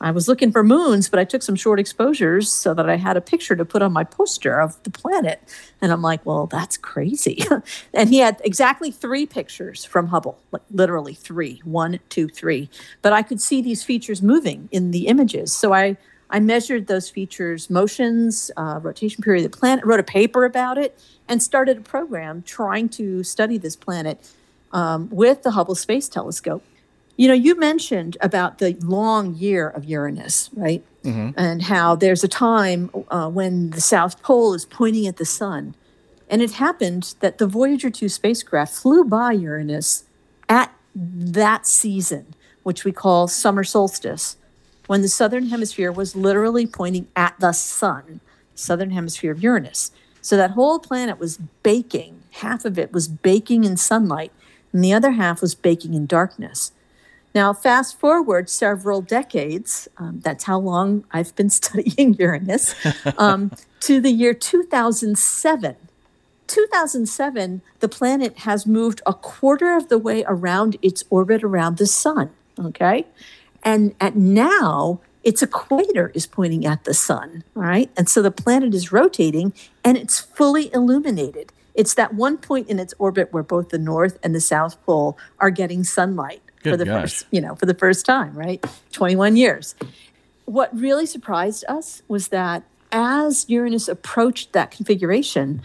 [0.00, 3.18] I was looking for moons, but I took some short exposures so that I had
[3.18, 5.42] a picture to put on my poster of the planet.
[5.82, 7.44] And I'm like, well, that's crazy.
[7.94, 12.70] and he had exactly three pictures from Hubble, like literally three, one, two, three.
[13.02, 15.52] But I could see these features moving in the images.
[15.52, 15.98] So I,
[16.30, 20.78] I measured those features, motions, uh, rotation period of the planet, wrote a paper about
[20.78, 24.30] it, and started a program trying to study this planet
[24.72, 26.64] um, with the Hubble Space Telescope.
[27.20, 30.82] You know, you mentioned about the long year of Uranus, right?
[31.04, 31.38] Mm-hmm.
[31.38, 35.74] And how there's a time uh, when the South Pole is pointing at the sun.
[36.30, 40.04] And it happened that the Voyager 2 spacecraft flew by Uranus
[40.48, 42.24] at that season,
[42.62, 44.38] which we call summer solstice,
[44.86, 48.20] when the southern hemisphere was literally pointing at the sun,
[48.54, 49.92] southern hemisphere of Uranus.
[50.22, 52.22] So that whole planet was baking.
[52.30, 54.32] Half of it was baking in sunlight,
[54.72, 56.72] and the other half was baking in darkness.
[57.34, 62.74] Now, fast forward several decades, um, that's how long I've been studying Uranus,
[63.18, 65.76] um, to the year 2007.
[66.46, 71.86] 2007, the planet has moved a quarter of the way around its orbit around the
[71.86, 72.30] sun.
[72.58, 73.06] Okay.
[73.62, 77.44] And at now, its equator is pointing at the sun.
[77.54, 77.90] All right.
[77.96, 79.52] And so the planet is rotating
[79.84, 81.52] and it's fully illuminated.
[81.74, 85.16] It's that one point in its orbit where both the North and the South Pole
[85.38, 86.42] are getting sunlight.
[86.62, 87.02] Good for the gosh.
[87.02, 88.64] first, you know, for the first time, right?
[88.92, 89.74] 21 years.
[90.44, 95.62] What really surprised us was that as Uranus approached that configuration,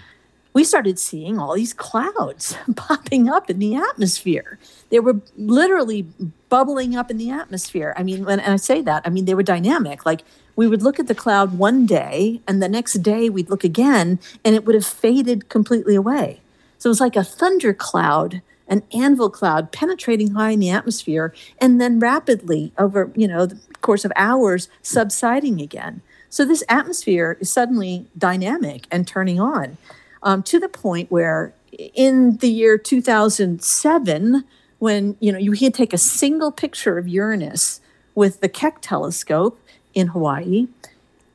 [0.53, 4.57] we started seeing all these clouds popping up in the atmosphere.
[4.89, 6.07] They were literally
[6.47, 7.93] bubbling up in the atmosphere.
[7.97, 10.05] I mean, when I say that, I mean they were dynamic.
[10.05, 10.21] Like
[10.55, 14.19] we would look at the cloud one day, and the next day we'd look again,
[14.45, 16.39] and it would have faded completely away.
[16.77, 21.33] So it was like a thunder cloud an anvil cloud penetrating high in the atmosphere
[21.59, 26.01] and then rapidly over you know the course of hours subsiding again.
[26.29, 29.77] So this atmosphere is suddenly dynamic and turning on
[30.23, 31.53] um, to the point where
[31.93, 34.43] in the year 2007
[34.79, 37.79] when you know you could take a single picture of uranus
[38.13, 39.59] with the keck telescope
[39.93, 40.67] in hawaii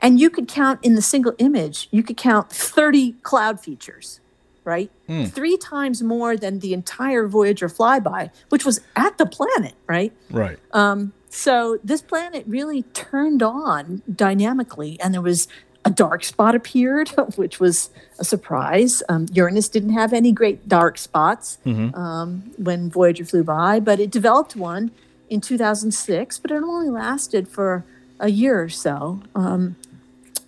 [0.03, 4.21] and you could count in the single image you could count 30 cloud features
[4.65, 4.91] right?
[5.09, 5.31] Mm.
[5.31, 10.13] Three times more than the entire Voyager flyby, which was at the planet, right?
[10.31, 10.59] Right.
[10.73, 15.49] Um, so this planet really turned on dynamically, and there was
[15.85, 19.03] a dark spot appeared, which was a surprise.
[19.09, 21.95] Um, Uranus didn't have any great dark spots mm-hmm.
[21.95, 24.91] um, when Voyager flew by, but it developed one
[25.29, 27.85] in 2006, but it only lasted for
[28.19, 29.23] a year or so.
[29.35, 29.77] Um,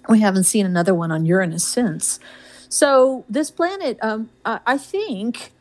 [0.09, 2.19] we haven't seen another one on Uranus since.
[2.73, 5.53] So this planet, um, I think,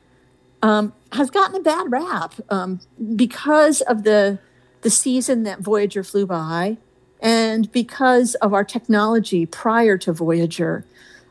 [0.64, 2.80] um, has gotten a bad rap um,
[3.18, 4.40] because of the
[4.80, 6.78] the season that Voyager flew by,
[7.22, 10.86] and because of our technology prior to Voyager.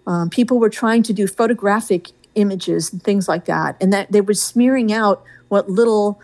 [0.06, 4.20] Um, people were trying to do photographic images and things like that, and that they
[4.20, 6.20] were smearing out what little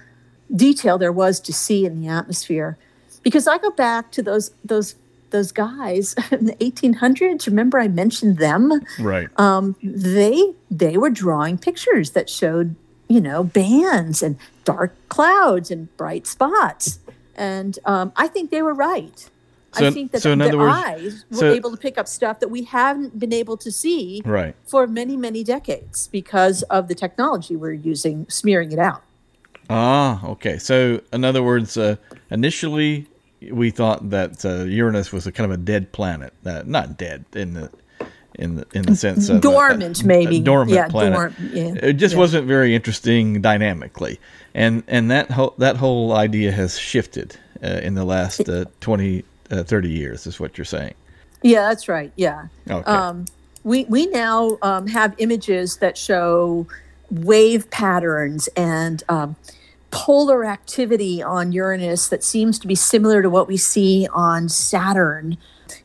[0.55, 2.77] detail there was to see in the atmosphere.
[3.23, 4.97] Because I go back to those those
[5.31, 11.59] those guys in the 1800s remember i mentioned them right um, they they were drawing
[11.59, 12.75] pictures that showed
[13.09, 16.99] you know bands and dark clouds and bright spots
[17.39, 19.29] and um, I think they were right.
[19.75, 21.99] So- I think that so in their other words- eyes were so- able to pick
[21.99, 24.55] up stuff that we haven't been able to see Right.
[24.65, 29.03] for many, many decades because of the technology we're using, smearing it out.
[29.69, 30.57] Ah, okay.
[30.57, 31.97] So, in other words, uh,
[32.31, 33.07] initially
[33.51, 36.33] we thought that uh, Uranus was a kind of a dead planet.
[36.45, 37.71] Uh, not dead in the
[38.39, 40.41] in the in the sense of a- Dormant, a, a maybe.
[40.41, 41.15] dormant Yeah, planet.
[41.15, 42.19] dorm- yeah, It just yeah.
[42.21, 44.19] wasn't very interesting dynamically,
[44.55, 49.25] and and that whole that whole idea has shifted uh, in the last uh, 20,
[49.51, 50.27] uh, 30 years.
[50.27, 50.95] Is what you're saying?
[51.43, 52.13] Yeah, that's right.
[52.17, 52.49] Yeah.
[52.71, 52.91] Okay.
[52.91, 53.25] Um,
[53.65, 56.67] we we now um, have images that show
[57.11, 59.37] wave patterns and um,
[59.91, 65.37] polar activity on Uranus that seems to be similar to what we see on Saturn.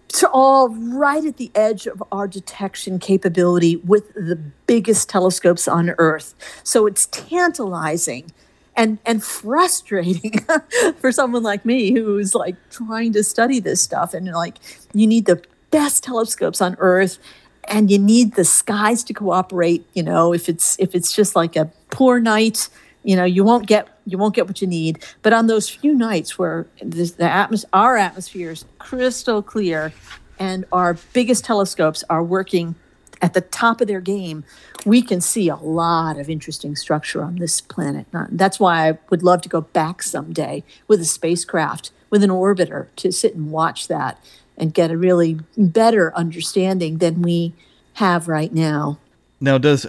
[0.10, 4.36] It's all right at the edge of our detection capability with the
[4.68, 6.36] biggest telescopes on Earth.
[6.64, 8.32] So it's tantalizing
[8.76, 10.34] and and frustrating
[10.98, 14.58] for someone like me who's like trying to study this stuff and like
[14.94, 17.18] you need the best telescopes on earth
[17.66, 21.56] and you need the skies to cooperate you know if it's if it's just like
[21.56, 22.70] a poor night
[23.04, 25.94] you know you won't get you won't get what you need but on those few
[25.94, 29.94] nights where the, the atmos- our atmosphere is crystal clear
[30.40, 32.76] and our biggest telescopes are working
[33.22, 34.44] at the top of their game,
[34.86, 38.08] we can see a lot of interesting structure on this planet.
[38.32, 42.88] That's why I would love to go back someday with a spacecraft, with an orbiter,
[42.98, 44.20] to sit and watch that
[44.58, 47.54] and get a really better understanding than we
[47.94, 49.00] have right now.
[49.44, 49.88] Now, does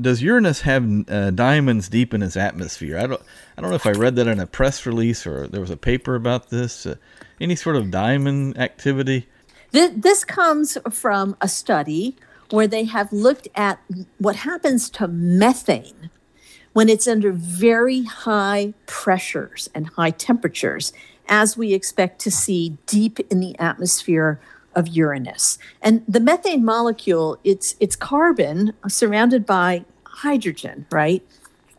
[0.00, 2.96] does Uranus have uh, diamonds deep in its atmosphere?
[2.96, 3.22] I don't
[3.58, 5.76] I don't know if I read that in a press release or there was a
[5.76, 6.86] paper about this.
[6.86, 6.94] Uh,
[7.40, 9.26] any sort of diamond activity?
[9.72, 12.16] This, this comes from a study
[12.50, 13.80] where they have looked at
[14.18, 16.10] what happens to methane
[16.72, 20.92] when it's under very high pressures and high temperatures,
[21.28, 24.40] as we expect to see deep in the atmosphere
[24.74, 25.58] of Uranus.
[25.82, 31.22] And the methane molecule, it's it's carbon surrounded by hydrogen, right?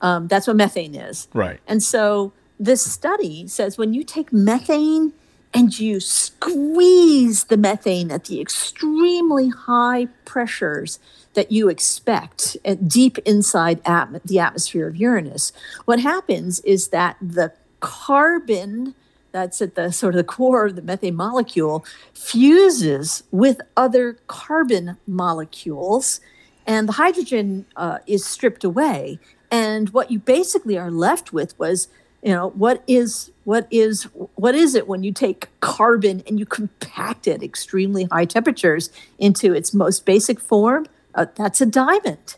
[0.02, 1.28] Um, that's what methane is.
[1.34, 1.60] Right.
[1.68, 5.14] And so this study says when you take methane
[5.54, 11.00] and you squeeze the methane at the extremely high pressures
[11.34, 15.54] that you expect at deep inside atm- the atmosphere of Uranus,
[15.86, 18.96] what happens is that the carbon
[19.36, 24.95] that's at the sort of the core of the methane molecule fuses with other carbon
[25.06, 26.21] molecules
[26.65, 29.19] and the hydrogen uh, is stripped away.
[29.52, 31.89] And what you basically are left with was
[32.24, 34.04] you know what is what is
[34.36, 39.54] what is it when you take carbon and you compact it extremely high temperatures into
[39.54, 40.86] its most basic form?
[41.13, 42.38] Uh, that's a diamond.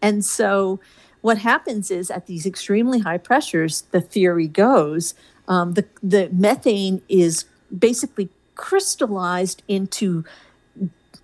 [0.00, 0.78] And so
[1.20, 5.14] what happens is at these extremely high pressures the theory goes
[5.48, 7.44] um, the, the methane is
[7.76, 10.24] basically crystallized into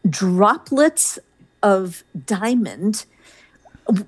[0.09, 1.19] droplets
[1.63, 3.07] of diamond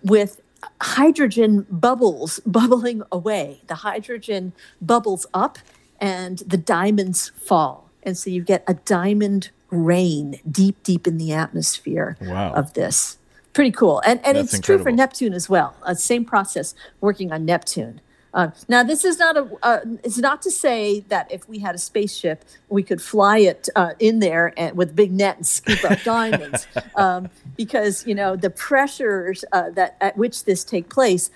[0.03, 0.41] with
[0.81, 3.61] hydrogen bubbles bubbling away.
[3.67, 5.59] The hydrogen bubbles up
[6.01, 7.91] and the diamonds fall.
[8.03, 12.53] And so you get a diamond rain deep, deep in the atmosphere Wow.
[12.53, 13.19] of this.
[13.53, 14.01] Pretty cool.
[14.05, 14.93] And, and That's it's true for.
[14.93, 15.75] Neptune as well.
[15.83, 18.01] Uh, same process working on Neptune.
[18.37, 19.49] Uh, now, this is not a.
[19.63, 23.71] Uh, it's not to say that if we had a spaceship, we could fly it
[23.75, 28.37] uh, in there and with big net and scoop up diamonds, um, because you know
[28.37, 31.31] the pressures uh, that at which this take place,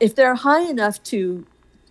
[0.00, 1.46] if they're high enough to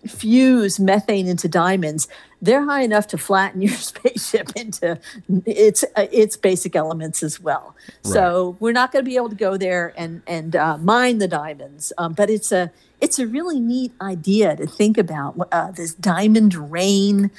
[0.08, 2.08] fuse methane into diamonds,
[2.42, 4.98] they're high enough to flatten your spaceship into
[5.46, 7.76] its uh, its basic elements as well.
[8.02, 11.28] So we're not going to be able to go there and and uh, mine the
[11.28, 15.94] diamonds, um, but it's a it's a really neat idea to think about uh, this
[15.94, 17.30] diamond rain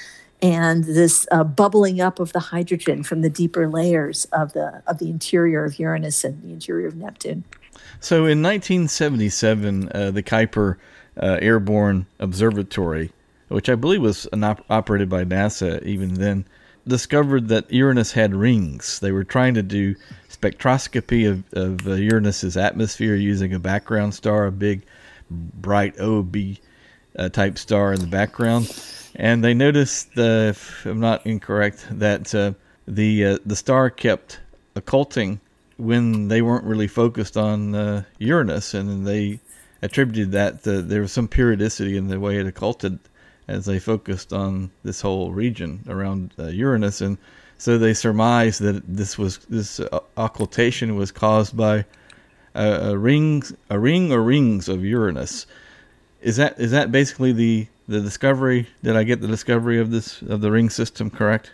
[0.42, 5.00] and this uh, bubbling up of the hydrogen from the deeper layers of the of
[5.00, 7.44] the interior of Uranus and the interior of Neptune.
[8.00, 10.78] So in 1977, uh, the Kuiper
[11.22, 13.12] uh, Airborne Observatory,
[13.50, 16.46] which I believe was op- operated by NASA even then,
[16.88, 19.00] discovered that Uranus had rings.
[19.00, 19.96] They were trying to do
[20.30, 24.84] spectroscopy of, of uh, Uranus's atmosphere using a background star, a big,
[25.30, 26.36] bright OB
[27.18, 28.72] uh, type star in the background,
[29.16, 32.54] and they noticed, uh, if I'm not incorrect, that uh,
[32.88, 34.40] the uh, the star kept
[34.76, 35.40] occulting
[35.78, 39.40] when they weren't really focused on uh, Uranus, and they
[39.82, 43.00] attributed that to, there was some periodicity in the way it occulted
[43.48, 47.18] as they focused on this whole region around uh, Uranus, and
[47.58, 51.86] so they surmised that this was this uh, occultation was caused by
[52.56, 52.98] a, a
[53.70, 55.46] a ring or rings of Uranus.
[56.22, 58.68] is that is that basically the the discovery?
[58.84, 61.52] Did I get the discovery of this of the ring system correct?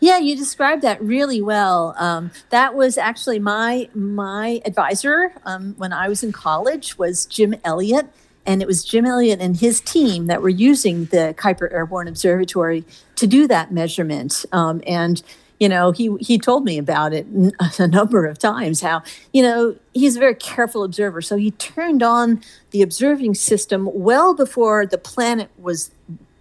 [0.00, 1.94] Yeah, you described that really well.
[1.98, 7.54] Um, that was actually my my advisor um, when I was in college was Jim
[7.64, 8.06] Elliott,
[8.46, 12.84] and it was Jim Elliott and his team that were using the Kuiper Airborne Observatory
[13.16, 14.44] to do that measurement.
[14.52, 15.22] Um, and
[15.60, 17.26] you know, he he told me about it
[17.78, 18.80] a number of times.
[18.80, 19.02] How
[19.32, 24.34] you know he's a very careful observer, so he turned on the observing system well
[24.34, 25.92] before the planet was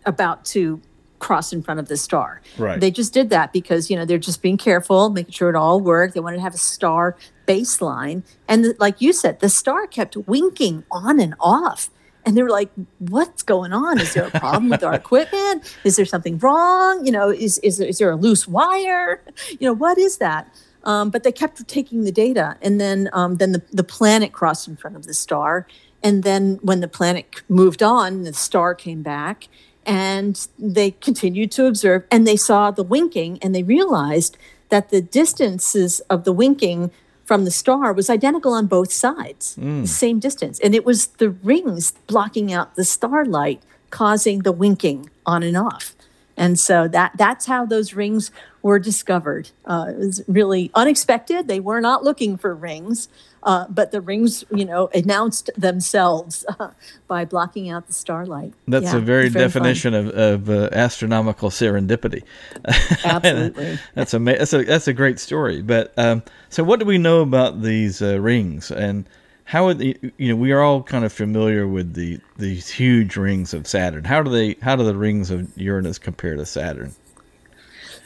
[0.05, 0.82] about to
[1.20, 2.41] cross in front of the star.
[2.57, 2.80] Right.
[2.80, 5.82] They just did that because you know they're just being careful, making sure it all
[5.82, 6.13] worked.
[6.13, 10.15] They wanted to have a star baseline, and the, like you said, the star kept
[10.15, 11.89] winking on and off.
[12.30, 12.69] And they were like,
[12.99, 13.99] "What's going on?
[13.99, 15.75] Is there a problem with our equipment?
[15.84, 17.03] Is there something wrong?
[17.03, 19.23] You know, is is there, is there a loose wire?
[19.49, 20.53] You know, what is that?"
[20.84, 24.67] Um, but they kept taking the data, and then um, then the, the planet crossed
[24.67, 25.65] in front of the star,
[26.03, 29.47] and then when the planet moved on, the star came back,
[29.84, 34.38] and they continued to observe and they saw the winking and they realized
[34.69, 36.91] that the distances of the winking
[37.30, 39.88] from the star was identical on both sides, mm.
[39.88, 40.59] same distance.
[40.61, 43.61] And it was the rings blocking out the starlight
[43.91, 45.95] causing the winking on and off.
[46.36, 48.32] And so that that's how those rings
[48.63, 49.51] were discovered.
[49.63, 51.47] Uh, it was really unexpected.
[51.47, 53.09] They were not looking for rings,
[53.43, 56.71] uh, but the rings, you know, announced themselves uh,
[57.07, 58.53] by blocking out the starlight.
[58.67, 60.07] That's yeah, a very, very definition fun.
[60.07, 62.23] of, of uh, astronomical serendipity.
[63.03, 63.79] Absolutely.
[63.95, 65.61] that's a that's a that's a great story.
[65.61, 69.07] But um, so, what do we know about these uh, rings and?
[69.45, 73.17] how would the, you know we are all kind of familiar with the these huge
[73.17, 74.03] rings of Saturn.
[74.03, 76.93] How do they how do the rings of Uranus compare to Saturn?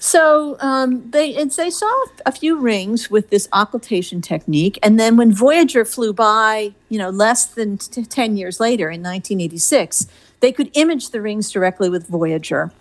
[0.04, 5.32] So um, they they saw a few rings with this occultation technique, and then when
[5.32, 10.08] Voyager flew by, you know, less than t- ten years later in 1986,
[10.42, 12.74] they could image the rings directly with Voyager,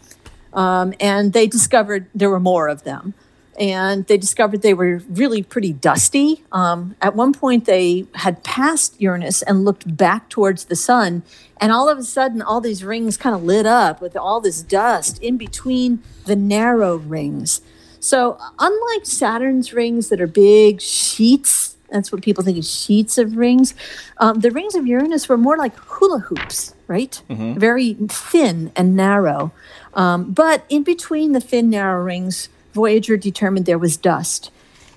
[0.53, 3.15] um, and they discovered there were more of them
[3.59, 6.43] and they discovered they were really pretty dusty.
[6.53, 11.23] Um, at one point, they had passed Uranus and looked back towards the sun,
[11.61, 14.63] and all of a sudden, all these rings kind of lit up with all this
[14.63, 17.61] dust in between the narrow rings.
[18.01, 23.37] So, unlike Saturn's rings that are big sheets, that's what people think of sheets of
[23.37, 23.75] rings,
[24.19, 27.23] um, the rings of Uranus were more like hula hoops, right?
[27.29, 27.59] Mm-hmm.
[27.61, 29.53] Very thin and narrow.
[29.95, 34.51] Um, but in between the thin, narrow rings, Voyager determined there was dust.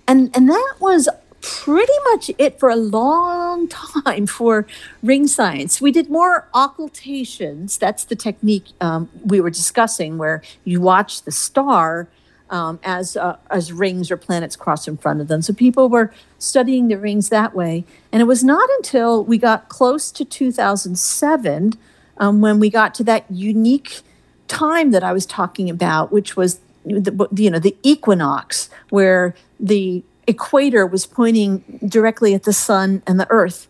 [0.08, 1.10] And, and that was
[1.42, 3.68] pretty much it for a long
[4.04, 4.66] time for
[5.04, 5.80] ring science.
[5.80, 7.78] We did more occultations.
[7.78, 12.08] That's the technique um, we were discussing, where you watch the star
[12.50, 15.42] um, as uh, as rings or planets cross in front of them.
[15.42, 17.86] So people were studying the rings that way.
[18.12, 21.74] And it was not until we got close to 2007
[22.18, 24.02] um, when we got to that unique
[24.48, 30.04] time that I was talking about, which was the, you know the equinox where the
[30.28, 33.68] equator was pointing directly at the sun and the earth.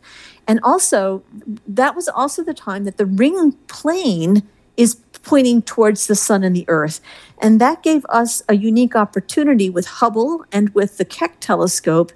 [0.47, 1.23] And also
[1.67, 4.43] that was also the time that the ring plane
[4.77, 7.01] is pointing towards the sun and the earth.
[7.41, 12.11] And that gave us a unique opportunity with hubble and with the keck telescope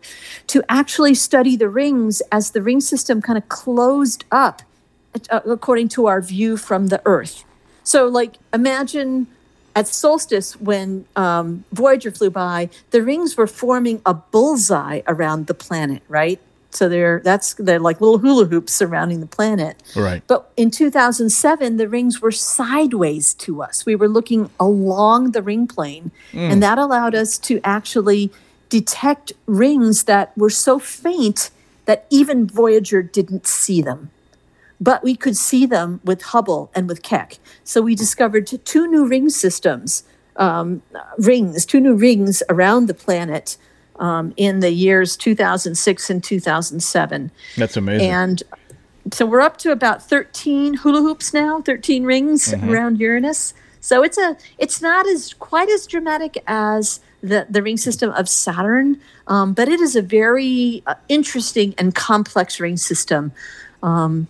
[0.47, 4.61] to actually study the rings as the ring system kind of closed up
[5.31, 7.43] uh, according to our view from the earth.
[7.83, 9.27] So like imagine
[9.75, 15.53] at solstice, when um, Voyager flew by, the rings were forming a bullseye around the
[15.53, 16.39] planet, right?
[16.71, 19.81] So they're that's they're like little hula hoops surrounding the planet.
[19.95, 20.21] Right.
[20.27, 23.85] But in 2007, the rings were sideways to us.
[23.85, 26.51] We were looking along the ring plane, mm.
[26.51, 28.31] and that allowed us to actually
[28.69, 31.49] detect rings that were so faint
[31.85, 34.11] that even Voyager didn't see them
[34.81, 37.37] but we could see them with Hubble and with Keck.
[37.63, 40.03] So we discovered two new ring systems,
[40.37, 40.81] um,
[41.17, 43.57] rings, two new rings around the planet
[43.97, 47.31] um, in the years 2006 and 2007.
[47.57, 48.09] That's amazing.
[48.09, 48.43] And
[49.11, 52.69] so we're up to about 13 hula hoops now, 13 rings mm-hmm.
[52.69, 53.53] around Uranus.
[53.81, 58.29] So it's a it's not as quite as dramatic as the, the ring system of
[58.29, 63.31] Saturn, um, but it is a very uh, interesting and complex ring system.
[63.81, 64.27] Um,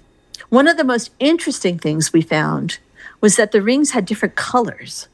[0.50, 2.80] one of the most interesting things we found
[3.22, 5.08] was that the rings had different colors.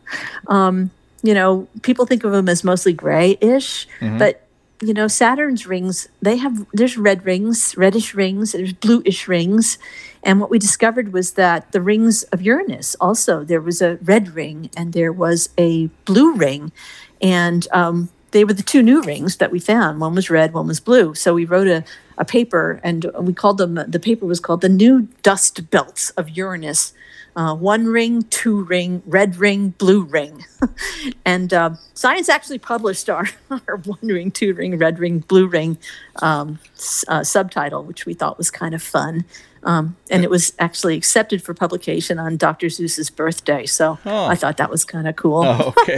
[0.48, 0.90] um,
[1.22, 4.18] you know, people think of them as mostly grayish, mm-hmm.
[4.18, 4.46] but
[4.82, 9.78] you know, Saturn's rings, they have there's red rings, reddish rings, there's bluish rings.
[10.24, 14.34] And what we discovered was that the rings of Uranus also, there was a red
[14.34, 16.72] ring and there was a blue ring.
[17.20, 20.00] And um, they were the two new rings that we found.
[20.00, 21.14] One was red, one was blue.
[21.14, 21.84] So we wrote a,
[22.18, 23.74] a paper, and we called them.
[23.74, 26.92] The paper was called "The New Dust Belts of Uranus."
[27.34, 30.44] Uh, one ring, two ring, red ring, blue ring.
[31.24, 33.26] and uh, Science actually published our,
[33.68, 35.78] our one ring, two ring, red ring, blue ring
[36.20, 36.58] um,
[37.08, 39.24] uh, subtitle, which we thought was kind of fun.
[39.64, 42.66] Um, and it was actually accepted for publication on Dr.
[42.66, 43.64] Seuss's birthday.
[43.64, 44.26] So oh.
[44.26, 45.44] I thought that was kind of cool.
[45.44, 45.96] Oh, okay.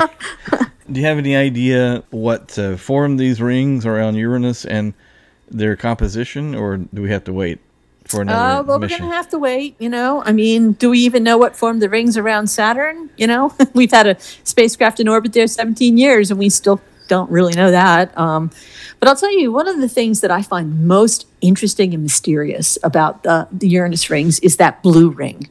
[0.93, 4.93] Do you have any idea what uh, formed these rings around Uranus and
[5.55, 7.61] their composition, or do we have to wait?
[8.07, 8.97] for another uh, well, mission.
[8.97, 9.77] we're going to have to wait.
[9.79, 13.11] You know, I mean, do we even know what formed the rings around Saturn?
[13.17, 17.31] You know, we've had a spacecraft in orbit there 17 years, and we still don't
[17.31, 18.17] really know that.
[18.19, 18.51] Um,
[19.01, 22.79] but I'll tell you, one of the things that I find most interesting and mysterious
[22.83, 25.49] about the, the Uranus rings is that blue ring.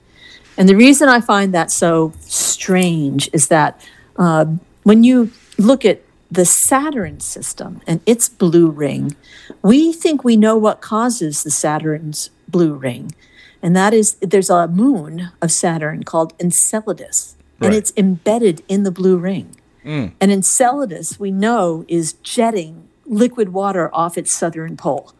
[0.58, 3.80] And the reason I find that so strange is that
[4.18, 4.46] uh,
[4.84, 6.02] when you look at
[6.34, 9.16] the Saturn system and its blue ring,
[9.62, 13.14] we think we know what causes the Saturn's blue ring.
[13.62, 17.68] And that is there's a moon of Saturn called Enceladus, right.
[17.68, 19.56] and it's embedded in the blue ring.
[19.86, 20.14] Mm.
[20.20, 25.14] And Enceladus, we know, is jetting liquid water off its southern pole.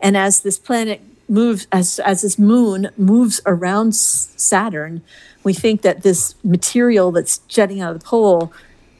[0.00, 5.02] And as this planet moves, as, as this moon moves around Saturn,
[5.42, 8.52] we think that this material that's jetting out of the pole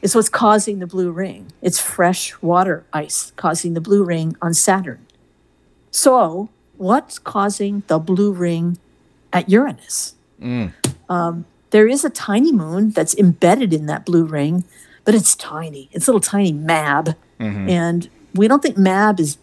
[0.04, 1.50] is what's causing the blue ring.
[1.62, 5.04] It's fresh water ice causing the blue ring on Saturn.
[5.90, 8.76] So, what's causing the blue ring
[9.32, 10.14] at Uranus?
[10.40, 10.74] Mm.
[11.08, 14.64] Um, there is a tiny moon that's embedded in that blue ring,
[15.06, 15.88] but it's tiny.
[15.92, 17.16] It's a little tiny Mab.
[17.40, 17.68] Mm-hmm.
[17.70, 19.38] And we don't think Mab is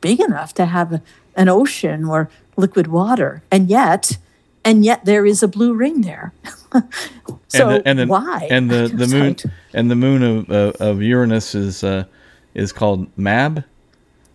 [0.00, 1.02] big enough to have a,
[1.36, 3.42] an ocean or liquid water.
[3.50, 4.16] And yet,
[4.64, 6.32] and yet there is a blue ring there.
[7.48, 8.48] so and the, and the, why?
[8.50, 9.36] And the, the moon
[9.72, 12.04] and the moon of, uh, of Uranus is uh,
[12.54, 13.64] is called Mab.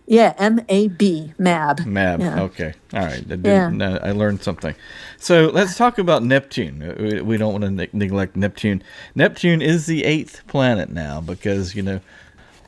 [0.06, 1.86] Yeah, M A B, Mab.
[1.86, 2.20] Mab.
[2.20, 2.42] Yeah.
[2.42, 2.74] Okay.
[2.92, 3.24] All right.
[3.30, 3.70] I, yeah.
[3.80, 4.74] Uh, I learned something.
[5.18, 6.82] So let's talk about Neptune.
[6.82, 8.82] Uh, we don't want to ne- neglect Neptune.
[9.14, 12.00] Neptune is the eighth planet now because, you know,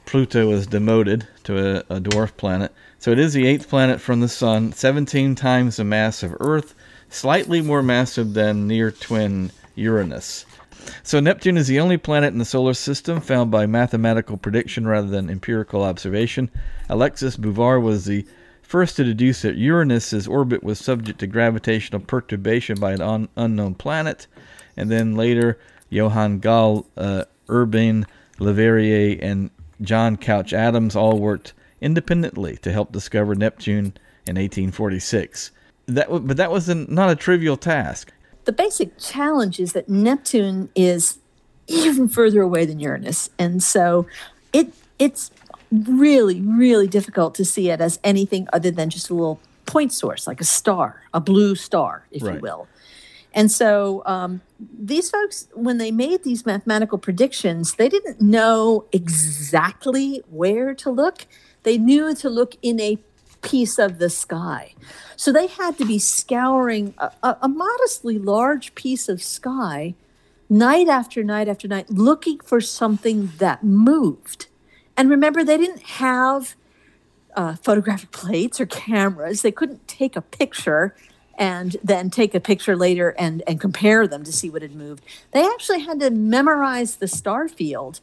[0.06, 2.72] Pluto was demoted to a, a dwarf planet.
[2.98, 6.74] So it is the eighth planet from the Sun, 17 times the mass of Earth,
[7.10, 10.44] slightly more massive than near twin Uranus.
[11.02, 15.08] So Neptune is the only planet in the solar system found by mathematical prediction rather
[15.08, 16.50] than empirical observation.
[16.88, 18.26] Alexis Bouvard was the
[18.62, 23.74] first to deduce that Uranus's orbit was subject to gravitational perturbation by an un- unknown
[23.74, 24.26] planet,
[24.76, 25.58] and then later
[25.88, 28.06] Johann Galle, uh, Urbain
[28.38, 29.50] Le Verrier, and
[29.80, 33.94] John Couch Adams all worked independently to help discover Neptune
[34.26, 35.52] in 1846.
[35.86, 38.12] That, but that was an, not a trivial task
[38.46, 41.18] the basic challenge is that Neptune is
[41.66, 44.06] even further away than Uranus, and so
[44.52, 45.30] it it's
[45.70, 50.26] really really difficult to see it as anything other than just a little point source,
[50.26, 52.36] like a star, a blue star, if right.
[52.36, 52.68] you will.
[53.34, 60.22] And so um, these folks, when they made these mathematical predictions, they didn't know exactly
[60.30, 61.26] where to look.
[61.64, 62.98] They knew to look in a
[63.42, 64.72] piece of the sky.
[65.16, 69.94] So they had to be scouring a, a, modestly large piece of sky
[70.48, 74.46] night after night after night, looking for something that moved.
[74.96, 76.54] And remember, they didn't have
[77.34, 79.42] uh, photographic plates or cameras.
[79.42, 80.94] They couldn't take a picture
[81.38, 85.04] and then take a picture later and, and compare them to see what had moved.
[85.32, 88.00] They actually had to memorize the star field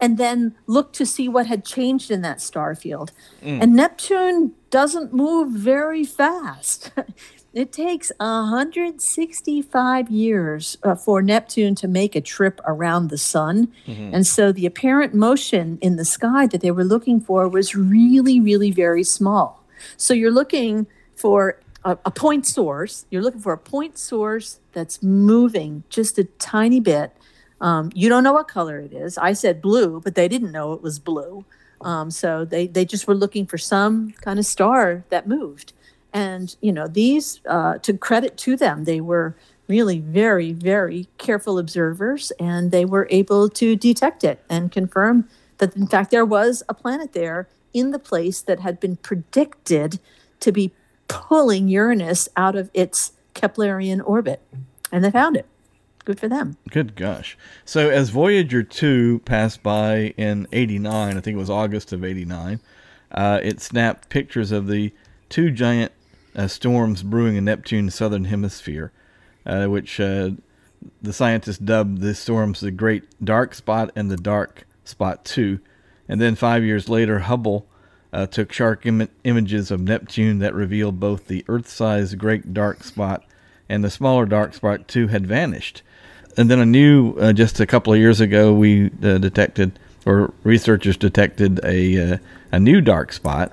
[0.00, 3.12] and then look to see what had changed in that star field.
[3.42, 3.62] Mm.
[3.62, 6.92] And Neptune doesn't move very fast.
[7.52, 13.72] it takes 165 years uh, for Neptune to make a trip around the sun.
[13.86, 14.14] Mm-hmm.
[14.14, 18.40] And so the apparent motion in the sky that they were looking for was really,
[18.40, 19.64] really very small.
[19.96, 20.86] So you're looking
[21.16, 26.24] for a, a point source, you're looking for a point source that's moving just a
[26.24, 27.12] tiny bit
[27.60, 29.18] um, you don't know what color it is.
[29.18, 31.44] I said blue, but they didn't know it was blue.
[31.82, 35.72] Um, so they, they just were looking for some kind of star that moved.
[36.12, 39.36] And, you know, these, uh, to credit to them, they were
[39.68, 45.76] really very, very careful observers and they were able to detect it and confirm that,
[45.76, 50.00] in fact, there was a planet there in the place that had been predicted
[50.40, 50.72] to be
[51.06, 54.42] pulling Uranus out of its Keplerian orbit.
[54.90, 55.46] And they found it
[56.10, 56.56] good for them.
[56.70, 57.38] Good gosh.
[57.64, 62.58] So as Voyager 2 passed by in 89, I think it was August of 89,
[63.12, 64.92] uh, it snapped pictures of the
[65.28, 65.92] two giant
[66.34, 68.90] uh, storms brewing in Neptune's southern hemisphere,
[69.46, 70.30] uh, which uh,
[71.00, 75.60] the scientists dubbed the storms the Great Dark Spot and the Dark Spot 2.
[76.08, 77.68] And then five years later, Hubble
[78.12, 83.24] uh, took sharp Im- images of Neptune that revealed both the Earth-sized great dark spot
[83.68, 85.82] and the smaller dark spot too had vanished.
[86.36, 90.32] And then a new, uh, just a couple of years ago, we uh, detected, or
[90.44, 92.18] researchers detected a uh,
[92.52, 93.52] a new dark spot,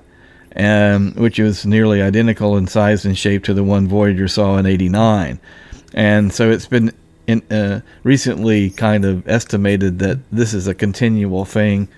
[0.56, 4.66] um, which was nearly identical in size and shape to the one Voyager saw in
[4.66, 5.40] '89.
[5.94, 6.92] And so it's been
[7.26, 11.88] in, uh, recently kind of estimated that this is a continual thing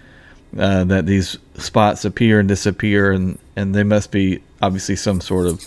[0.58, 5.46] uh, that these spots appear and disappear, and, and they must be obviously some sort
[5.46, 5.64] of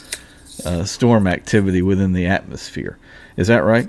[0.66, 2.98] uh, storm activity within the atmosphere.
[3.38, 3.88] Is that right?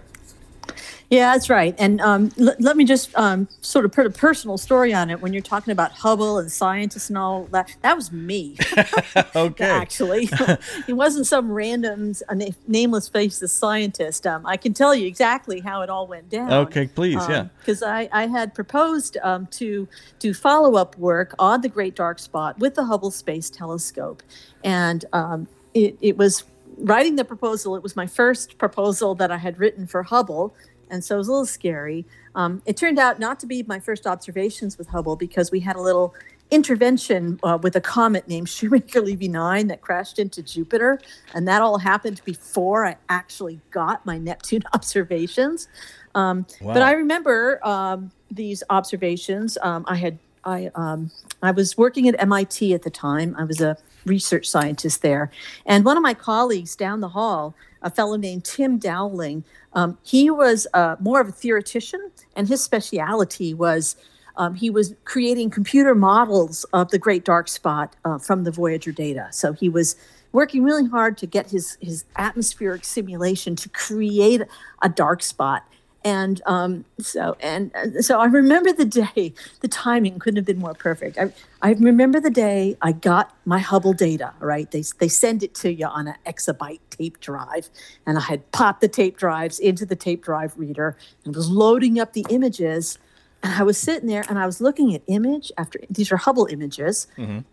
[1.14, 1.76] Yeah, that's right.
[1.78, 5.20] And um, l- let me just um, sort of put a personal story on it.
[5.20, 8.56] When you're talking about Hubble and scientists and all that, that was me.
[9.36, 9.64] okay.
[9.64, 10.28] Actually,
[10.88, 14.26] it wasn't some random, na- nameless faceless scientist.
[14.26, 16.52] Um, I can tell you exactly how it all went down.
[16.52, 17.46] Okay, please, yeah.
[17.60, 19.86] Because I, I had proposed um, to
[20.18, 24.24] do follow up work on the Great Dark Spot with the Hubble Space Telescope.
[24.64, 26.42] And um, it, it was
[26.78, 30.56] writing the proposal, it was my first proposal that I had written for Hubble
[30.90, 32.04] and so it was a little scary.
[32.34, 35.76] Um, it turned out not to be my first observations with Hubble because we had
[35.76, 36.14] a little
[36.50, 41.00] intervention uh, with a comet named Shoemaker Levy 9 that crashed into Jupiter.
[41.34, 45.68] And that all happened before I actually got my Neptune observations.
[46.14, 46.74] Um, Wow.
[46.74, 49.58] But I remember um, these observations.
[49.62, 51.10] Um, I had I um,
[51.42, 53.34] I was working at MIT at the time.
[53.38, 55.30] I was a research scientist there,
[55.66, 60.30] and one of my colleagues down the hall, a fellow named Tim Dowling, um, he
[60.30, 63.96] was uh, more of a theoretician, and his specialty was
[64.36, 68.92] um, he was creating computer models of the Great Dark Spot uh, from the Voyager
[68.92, 69.28] data.
[69.30, 69.96] So he was
[70.32, 74.42] working really hard to get his his atmospheric simulation to create
[74.82, 75.64] a dark spot.
[76.04, 79.32] And um, so and so I remember the day.
[79.60, 81.16] The timing couldn't have been more perfect.
[81.18, 81.32] I,
[81.62, 84.34] I remember the day I got my Hubble data.
[84.38, 87.70] Right, they they send it to you on an exabyte tape drive,
[88.06, 91.98] and I had popped the tape drives into the tape drive reader and was loading
[91.98, 92.98] up the images.
[93.42, 96.48] And I was sitting there and I was looking at image after these are Hubble
[96.50, 97.06] images,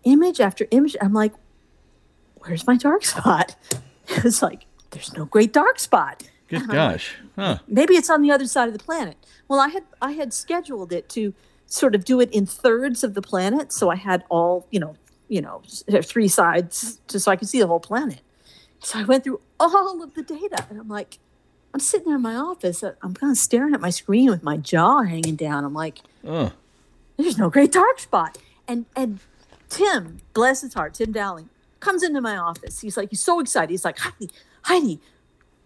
[0.03, 0.95] image after image.
[1.01, 1.33] I'm like,
[2.39, 3.55] where's my dark spot?
[4.25, 6.23] It's like, there's no great dark spot.
[6.51, 7.15] Good gosh.
[7.35, 7.59] Huh.
[7.67, 9.17] Maybe it's on the other side of the planet.
[9.47, 11.33] Well, I had I had scheduled it to
[11.65, 14.95] sort of do it in thirds of the planet, so I had all you know,
[15.29, 15.61] you know,
[16.03, 18.21] three sides, just so I could see the whole planet.
[18.79, 21.19] So I went through all of the data, and I'm like,
[21.73, 24.43] I'm sitting there in my office, uh, I'm kind of staring at my screen with
[24.43, 25.63] my jaw hanging down.
[25.63, 26.51] I'm like, Oh,
[27.17, 28.37] there's no great dark spot.
[28.67, 29.19] And and
[29.69, 31.49] Tim, bless his heart, Tim Dowling,
[31.79, 32.81] comes into my office.
[32.81, 33.69] He's like, he's so excited.
[33.69, 34.29] He's like, Heidi,
[34.63, 34.99] Heidi,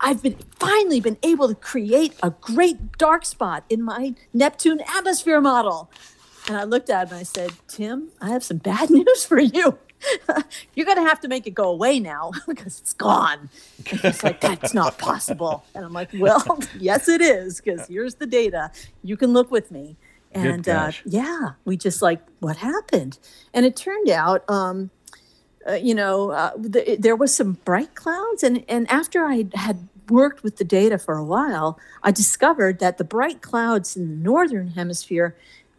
[0.06, 5.41] I've been finally been able to create a great dark spot in my Neptune atmosphere
[5.41, 5.89] model.
[6.47, 9.39] And I looked at him and I said, Tim, I have some bad news for
[9.39, 9.80] you.
[10.76, 13.49] You're going to have to make it go away now because it's gone.
[13.89, 15.66] And he's like, that's not possible.
[15.74, 18.72] And I'm like, well, yes, it is because here's the data.
[19.03, 19.97] You can look with me.
[20.34, 23.18] And uh, yeah, we just like, what happened?
[23.56, 24.91] And it turned out, um,
[25.68, 29.88] uh, you know, uh, th- there was some bright clouds, and and after I had
[30.10, 34.24] worked with the data for a while, I discovered that the bright clouds in the
[34.24, 35.36] northern hemisphere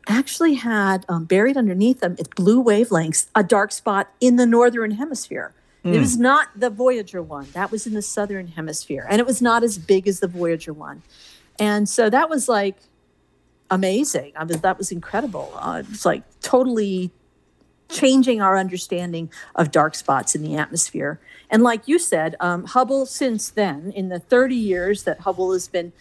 [0.08, 4.92] actually had um, buried underneath them at blue wavelengths a dark spot in the northern
[4.92, 5.52] hemisphere.
[5.84, 9.40] It was not the Voyager one; that was in the southern hemisphere, and it was
[9.40, 11.02] not as big as the Voyager one.
[11.60, 12.74] And so that was like
[13.70, 14.32] amazing.
[14.34, 15.52] I mean, that was incredible.
[15.56, 17.12] Uh, it's like totally
[17.88, 21.20] changing our understanding of dark spots in the atmosphere.
[21.50, 25.68] And like you said, um, Hubble, since then, in the 30 years that Hubble has
[25.68, 25.92] been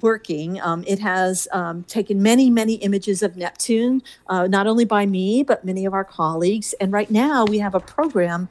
[0.00, 5.06] working, um, it has um, taken many, many images of Neptune, uh, not only by
[5.06, 6.74] me, but many of our colleagues.
[6.80, 8.48] And right now we have a program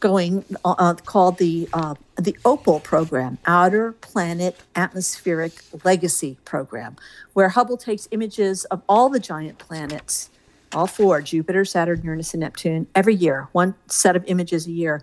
[0.00, 5.52] going uh, uh, called the uh, the OPAL program, Outer Planet Atmospheric
[5.84, 6.96] Legacy Program,
[7.32, 10.30] where Hubble takes images of all the giant planets,
[10.72, 15.02] all four Jupiter, Saturn, Uranus, and Neptune every year, one set of images a year.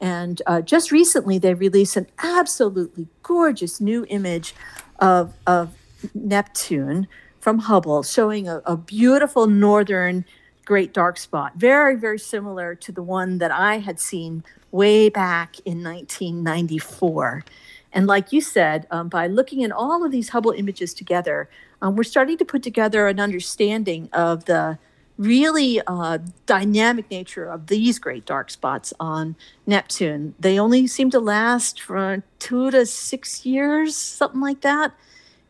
[0.00, 4.54] And uh, just recently, they released an absolutely gorgeous new image
[4.98, 5.74] of, of
[6.14, 7.06] Neptune
[7.40, 10.24] from Hubble, showing a, a beautiful northern
[10.64, 15.58] great dark spot, very, very similar to the one that I had seen way back
[15.64, 17.44] in 1994.
[17.92, 21.48] And like you said, um, by looking at all of these Hubble images together,
[21.80, 24.78] um, we're starting to put together an understanding of the
[25.16, 29.36] really uh, dynamic nature of these great dark spots on
[29.66, 30.34] Neptune.
[30.38, 34.92] They only seem to last for two to six years, something like that.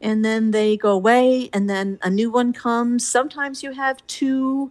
[0.01, 3.07] And then they go away, and then a new one comes.
[3.09, 4.71] Sometimes you have two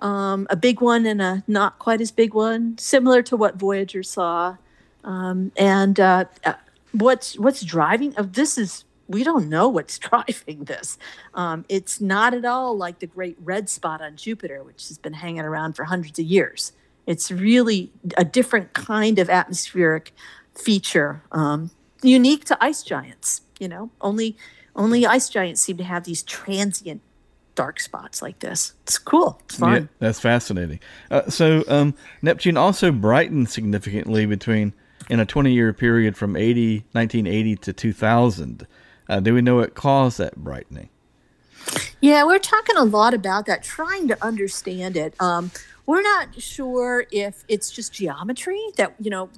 [0.00, 4.02] um, a big one and a not quite as big one, similar to what Voyager
[4.02, 4.56] saw.
[5.02, 6.54] Um, and uh, uh,
[6.92, 10.98] what's what's driving of this is we don't know what's driving this.
[11.34, 15.14] Um, it's not at all like the great red spot on Jupiter, which has been
[15.14, 16.72] hanging around for hundreds of years.
[17.06, 20.12] It's really a different kind of atmospheric
[20.54, 21.70] feature, um,
[22.02, 23.42] unique to ice giants.
[23.60, 24.36] You know, only
[24.74, 27.02] only ice giants seem to have these transient
[27.54, 28.74] dark spots like this.
[28.82, 29.40] It's cool.
[29.44, 29.82] It's fun.
[29.82, 30.80] Yeah, that's fascinating.
[31.10, 34.72] Uh, so um, Neptune also brightened significantly between
[35.08, 38.66] in a 20 year period from 80, 1980 to 2000.
[39.08, 40.88] Uh, do we know what caused that brightening?
[42.00, 45.14] Yeah, we're talking a lot about that, trying to understand it.
[45.20, 45.50] Um,
[45.86, 49.30] we're not sure if it's just geometry that, you know,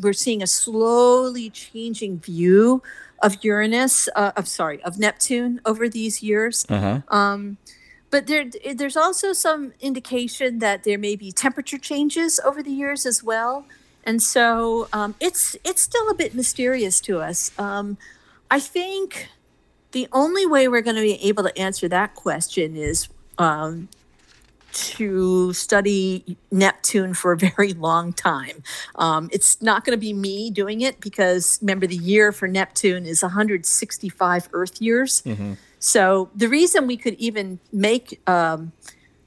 [0.00, 2.82] we're seeing a slowly changing view
[3.22, 6.64] of Uranus, uh, of sorry, of Neptune over these years.
[6.68, 7.00] Uh-huh.
[7.08, 7.58] Um,
[8.10, 13.06] but there, there's also some indication that there may be temperature changes over the years
[13.06, 13.66] as well,
[14.02, 17.52] and so um, it's it's still a bit mysterious to us.
[17.56, 17.98] Um,
[18.50, 19.28] I think
[19.92, 23.88] the only way we're going to be able to answer that question is um,
[24.72, 28.62] to study Neptune for a very long time.
[28.96, 33.06] Um, it's not going to be me doing it because remember, the year for Neptune
[33.06, 35.22] is 165 Earth years.
[35.22, 35.54] Mm-hmm.
[35.78, 38.72] So the reason we could even make um,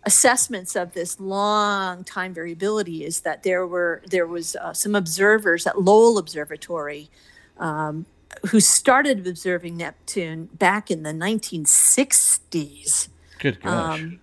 [0.04, 5.66] assessments of this long time variability is that there were there was uh, some observers
[5.66, 7.10] at Lowell Observatory
[7.58, 8.06] um,
[8.48, 13.10] who started observing Neptune back in the 1960s.
[13.40, 14.00] Good gosh.
[14.00, 14.20] Um,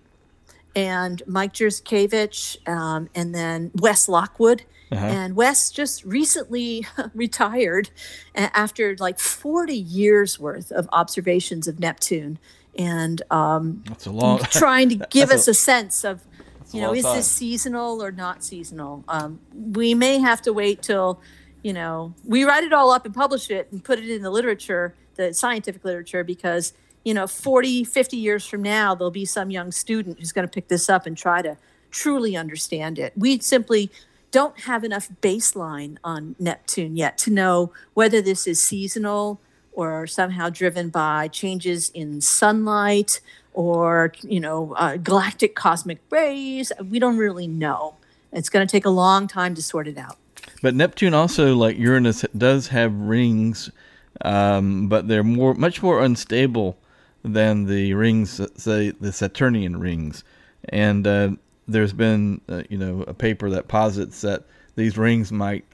[0.75, 4.63] and Mike Jerzykiewicz, um, and then Wes Lockwood.
[4.91, 5.05] Uh-huh.
[5.05, 7.91] And Wes just recently retired
[8.35, 12.39] after like 40 years worth of observations of Neptune
[12.77, 16.25] and um, that's a long, trying to give us a, a, sense of,
[16.71, 17.17] you know, is time.
[17.17, 19.03] this seasonal or not seasonal?
[19.07, 21.19] Um, we may have to wait till,
[21.63, 24.29] you know, we write it all up and publish it and put it in the
[24.29, 29.49] literature, the scientific literature, because you know 40 50 years from now there'll be some
[29.49, 31.57] young student who's going to pick this up and try to
[31.89, 33.13] truly understand it.
[33.15, 33.91] We simply
[34.31, 39.41] don't have enough baseline on neptune yet to know whether this is seasonal
[39.73, 43.19] or somehow driven by changes in sunlight
[43.53, 46.71] or you know uh, galactic cosmic rays.
[46.89, 47.95] We don't really know.
[48.31, 50.17] It's going to take a long time to sort it out
[50.61, 53.71] but neptune also like uranus does have rings
[54.23, 56.77] um, but they're more much more unstable
[57.23, 60.23] than the rings, say the Saturnian rings.
[60.69, 61.31] And uh,
[61.67, 64.45] there's been, uh, you know, a paper that posits that
[64.75, 65.65] these rings might,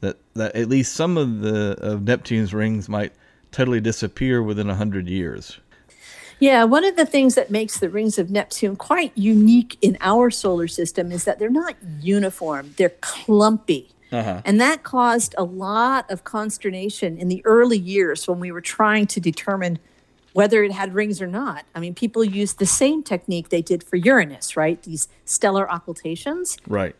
[0.00, 3.12] that, that at least some of the of Neptune's rings might
[3.52, 5.58] totally disappear within a hundred years.
[6.38, 10.30] Yeah, one of the things that makes the rings of Neptune quite unique in our
[10.30, 13.88] solar system is that they're not uniform; they're clumpy.
[14.12, 14.40] Uh-huh.
[14.44, 19.06] And that caused a lot of consternation in the early years when we were trying
[19.08, 19.78] to determine
[20.32, 21.64] whether it had rings or not.
[21.74, 24.80] I mean, people used the same technique they did for Uranus, right?
[24.82, 26.58] These stellar occultations.
[26.66, 26.94] Right.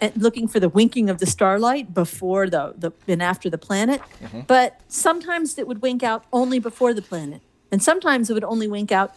[0.00, 4.02] And looking for the winking of the starlight before the, the and after the planet.
[4.22, 4.40] Mm-hmm.
[4.46, 7.40] But sometimes it would wink out only before the planet.
[7.70, 9.14] And sometimes it would only wink out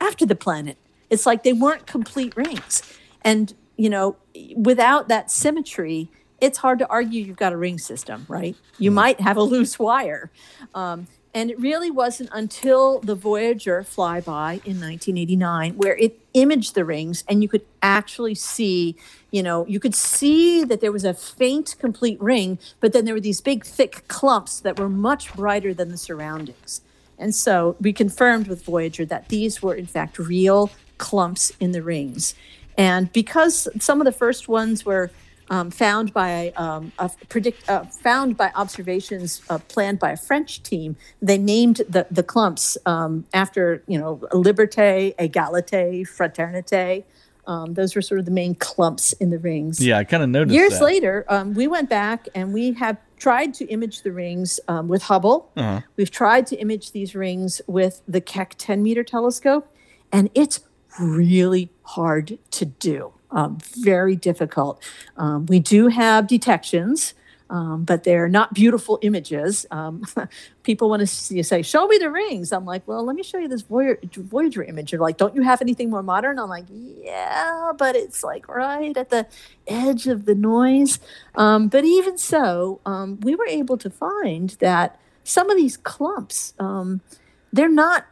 [0.00, 0.76] after the planet.
[1.10, 2.82] It's like they weren't complete rings.
[3.22, 4.16] And, you know,
[4.54, 8.56] without that symmetry, it's hard to argue you've got a ring system, right?
[8.78, 8.94] You mm.
[8.94, 10.30] might have a loose wire.
[10.74, 11.06] Um,
[11.36, 17.24] and it really wasn't until the Voyager flyby in 1989 where it imaged the rings
[17.28, 18.96] and you could actually see,
[19.30, 23.12] you know, you could see that there was a faint complete ring, but then there
[23.12, 26.80] were these big thick clumps that were much brighter than the surroundings.
[27.18, 31.82] And so we confirmed with Voyager that these were in fact real clumps in the
[31.82, 32.34] rings.
[32.78, 35.10] And because some of the first ones were
[35.50, 36.92] um, found by um,
[37.28, 40.96] predict uh, found by observations uh, planned by a French team.
[41.22, 47.04] They named the the clumps um, after you know Liberté, Égalité, Fraternité.
[47.46, 49.84] Um, those were sort of the main clumps in the rings.
[49.84, 50.52] Yeah, I kind of noticed.
[50.52, 50.84] Years that.
[50.84, 55.04] later, um, we went back and we have tried to image the rings um, with
[55.04, 55.50] Hubble.
[55.56, 55.80] Uh-huh.
[55.96, 59.72] We've tried to image these rings with the Keck 10 meter telescope,
[60.10, 60.60] and it's
[60.98, 64.82] really hard to do um, very difficult.
[65.16, 67.14] Um, we do have detections.
[67.48, 69.66] Um, but they're not beautiful images.
[69.70, 70.02] Um,
[70.64, 73.38] people want to see, say, "Show me the rings." I'm like, "Well, let me show
[73.38, 76.64] you this Voyager, Voyager image." They're like, "Don't you have anything more modern?" I'm like,
[76.68, 79.28] "Yeah, but it's like right at the
[79.68, 80.98] edge of the noise."
[81.36, 86.52] Um, but even so, um, we were able to find that some of these clumps,
[86.58, 87.00] um,
[87.52, 88.06] they're not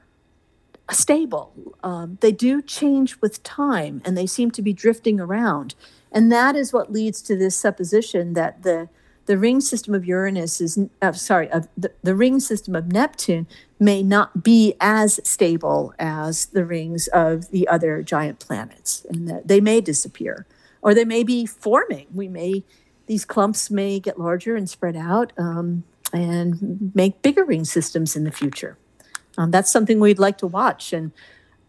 [0.91, 1.53] stable.
[1.83, 5.75] Um, they do change with time, and they seem to be drifting around,
[6.13, 8.89] and that is what leads to this supposition that the
[9.27, 13.47] the ring system of Uranus is uh, sorry, of the, the ring system of Neptune
[13.81, 19.49] may not be as stable as the rings of the other giant planets, and that
[19.49, 20.47] they may disappear,
[20.83, 22.07] or they may be forming.
[22.15, 22.65] We may
[23.07, 28.25] these clumps may get larger and spread out um, and make bigger ring systems in
[28.25, 28.77] the future.
[29.37, 30.93] Um, that's something we'd like to watch.
[30.93, 31.13] And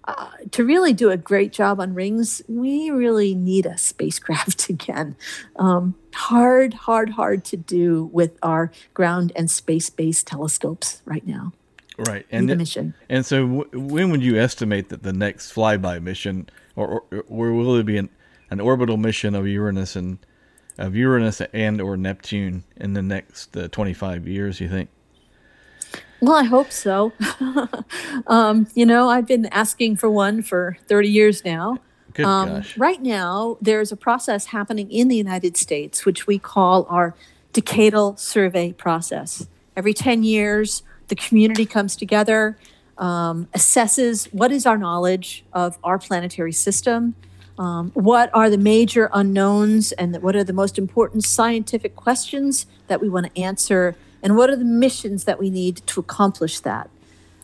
[0.08, 5.16] uh, to really do a great job on rings, we really need a spacecraft again.
[5.56, 11.54] Um, hard, hard, hard to do with our ground and space based telescopes right now.
[11.98, 12.94] Right, and the mission.
[13.08, 17.54] And so, w- when would you estimate that the next flyby mission, or, or, or
[17.54, 18.10] will it be an,
[18.50, 20.18] an orbital mission of Uranus and
[20.78, 24.60] of Uranus and or Neptune in the next uh, 25 years?
[24.60, 24.90] You think?
[26.22, 27.14] Well, I hope so.
[28.28, 31.80] um, you know, I've been asking for one for 30 years now.
[32.14, 32.78] Good um, gosh.
[32.78, 37.14] Right now, there's a process happening in the United States, which we call our
[37.54, 39.48] decadal survey process.
[39.76, 42.58] Every 10 years, the community comes together,
[42.98, 47.16] um, assesses what is our knowledge of our planetary system,
[47.60, 53.02] um, what are the major unknowns, and what are the most important scientific questions that
[53.02, 56.90] we want to answer and what are the missions that we need to accomplish that.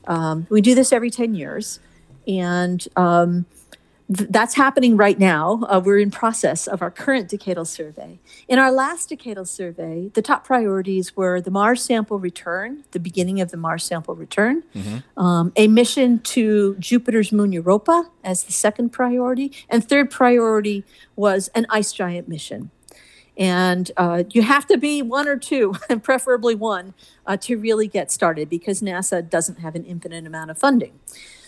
[0.05, 1.79] Um, we do this every 10 years,
[2.27, 3.45] and um,
[4.15, 5.61] th- that's happening right now.
[5.67, 8.19] Uh, we're in process of our current decadal survey.
[8.47, 13.41] In our last decadal survey, the top priorities were the Mars sample return, the beginning
[13.41, 15.19] of the Mars sample return, mm-hmm.
[15.23, 20.83] um, a mission to Jupiter's moon Europa as the second priority, and third priority
[21.15, 22.71] was an ice giant mission.
[23.37, 26.93] And uh, you have to be one or two, and preferably one,
[27.25, 30.99] uh, to really get started because NASA doesn't have an infinite amount of funding.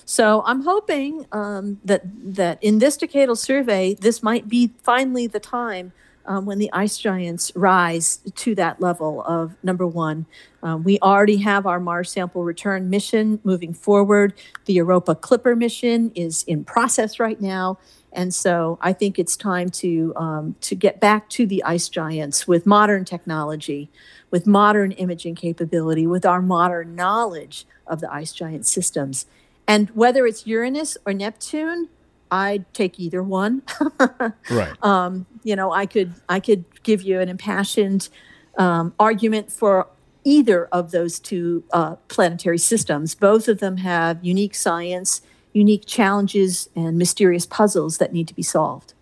[0.05, 2.03] So I'm hoping um, that
[2.35, 5.93] that in this decadal survey, this might be finally the time
[6.25, 10.25] um, when the ice giants rise to that level of number one.
[10.61, 14.33] Um, we already have our Mars sample return mission moving forward.
[14.65, 17.77] The Europa Clipper mission is in process right now,
[18.13, 22.47] and so I think it's time to um, to get back to the ice giants
[22.47, 23.89] with modern technology,
[24.31, 29.25] with modern imaging capability, with our modern knowledge of the ice giant systems.
[29.67, 31.89] And whether it's Uranus or Neptune,
[32.31, 33.61] I'd take either one.
[34.49, 34.83] right.
[34.83, 38.09] Um, you know, I could I could give you an impassioned
[38.57, 39.87] um, argument for
[40.23, 43.13] either of those two uh, planetary systems.
[43.15, 45.21] Both of them have unique science
[45.53, 48.93] unique challenges and mysterious puzzles that need to be solved.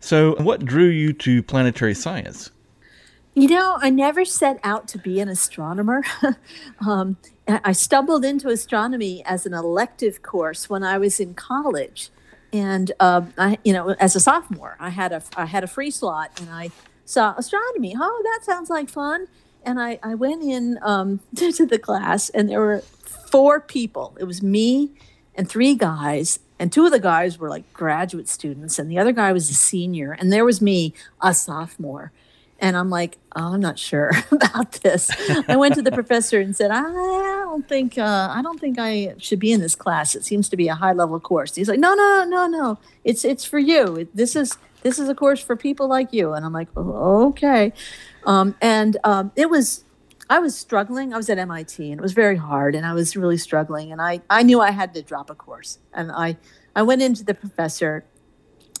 [0.00, 2.50] So, what drew you to planetary science?
[3.34, 6.02] You know, I never set out to be an astronomer.
[6.86, 7.16] um,
[7.46, 12.10] I stumbled into astronomy as an elective course when I was in college,
[12.52, 15.90] and um, I, you know, as a sophomore, I had a I had a free
[15.90, 16.70] slot, and I
[17.04, 17.94] saw astronomy.
[17.96, 19.28] Oh, that sounds like fun!
[19.64, 24.16] And I I went in um, to the class, and there were four people.
[24.18, 24.92] It was me
[25.36, 29.12] and three guys and two of the guys were like graduate students and the other
[29.12, 32.12] guy was a senior and there was me a sophomore.
[32.58, 35.10] And i'm like oh, i'm not sure about this.
[35.46, 39.14] I went to the professor and said i don't think uh, i don't think i
[39.18, 40.14] should be in this class.
[40.14, 41.54] It seems to be a high level course.
[41.54, 42.78] He's like no no no no.
[43.04, 44.08] It's it's for you.
[44.14, 46.32] This is this is a course for people like you.
[46.32, 47.74] And i'm like oh, okay.
[48.24, 49.84] Um, and um, it was
[50.28, 51.14] I was struggling.
[51.14, 54.02] I was at MIT and it was very hard and I was really struggling and
[54.02, 55.78] I, I knew I had to drop a course.
[55.92, 56.36] And I,
[56.74, 58.04] I went into the professor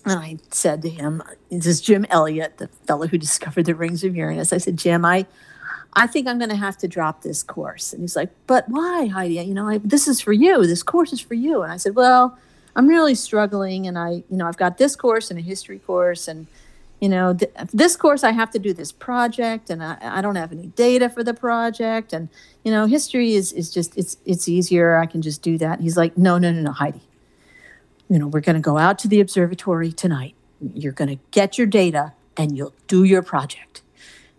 [0.04, 4.04] and I said to him, this is Jim Elliott, the fellow who discovered the rings
[4.04, 4.52] of Uranus.
[4.52, 5.26] I said, Jim, I,
[5.94, 7.92] I think I'm going to have to drop this course.
[7.92, 9.34] And he's like, but why, Heidi?
[9.34, 10.66] You know, I, this is for you.
[10.66, 11.62] This course is for you.
[11.62, 12.38] And I said, well,
[12.76, 16.28] I'm really struggling and I, you know, I've got this course and a history course
[16.28, 16.46] and
[17.00, 20.36] you know, th- this course I have to do this project and I, I don't
[20.36, 22.12] have any data for the project.
[22.12, 22.28] And,
[22.64, 24.96] you know, history is, is just, it's, it's easier.
[24.96, 25.74] I can just do that.
[25.74, 27.02] And he's like, no, no, no, no, Heidi,
[28.08, 30.34] you know, we're going to go out to the observatory tonight.
[30.74, 33.82] You're going to get your data and you'll do your project.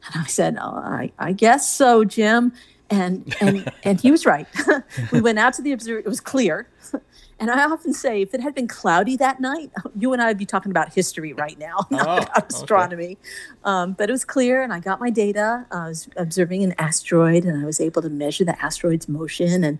[0.05, 2.53] And I said, oh, I, I guess so, Jim.
[2.89, 4.47] And, and, and he was right.
[5.11, 6.03] we went out to the observatory.
[6.05, 6.69] It was clear.
[7.39, 10.37] And I often say, if it had been cloudy that night, you and I would
[10.37, 13.05] be talking about history right now, not oh, about astronomy.
[13.05, 13.17] Okay.
[13.63, 15.65] Um, but it was clear, and I got my data.
[15.71, 19.63] I was observing an asteroid, and I was able to measure the asteroid's motion.
[19.63, 19.79] And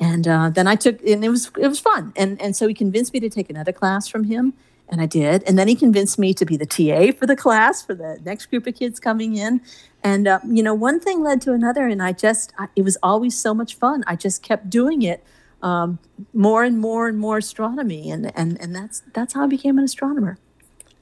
[0.00, 2.12] and uh, then I took, and it was it was fun.
[2.16, 4.54] And and so he convinced me to take another class from him,
[4.88, 5.42] and I did.
[5.44, 8.46] And then he convinced me to be the TA for the class for the next
[8.46, 9.60] group of kids coming in.
[10.04, 12.98] And uh, you know, one thing led to another, and I just I, it was
[13.02, 14.04] always so much fun.
[14.06, 15.24] I just kept doing it
[15.62, 15.98] um,
[16.34, 19.84] more and more and more astronomy, and and and that's that's how I became an
[19.84, 20.36] astronomer.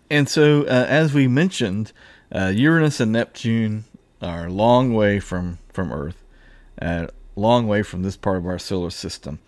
[0.08, 1.92] And so, uh, as we mentioned,
[2.30, 3.84] uh, Uranus and Neptune
[4.22, 6.22] are a long way from from Earth,
[6.80, 9.40] a long way from this part of our solar system.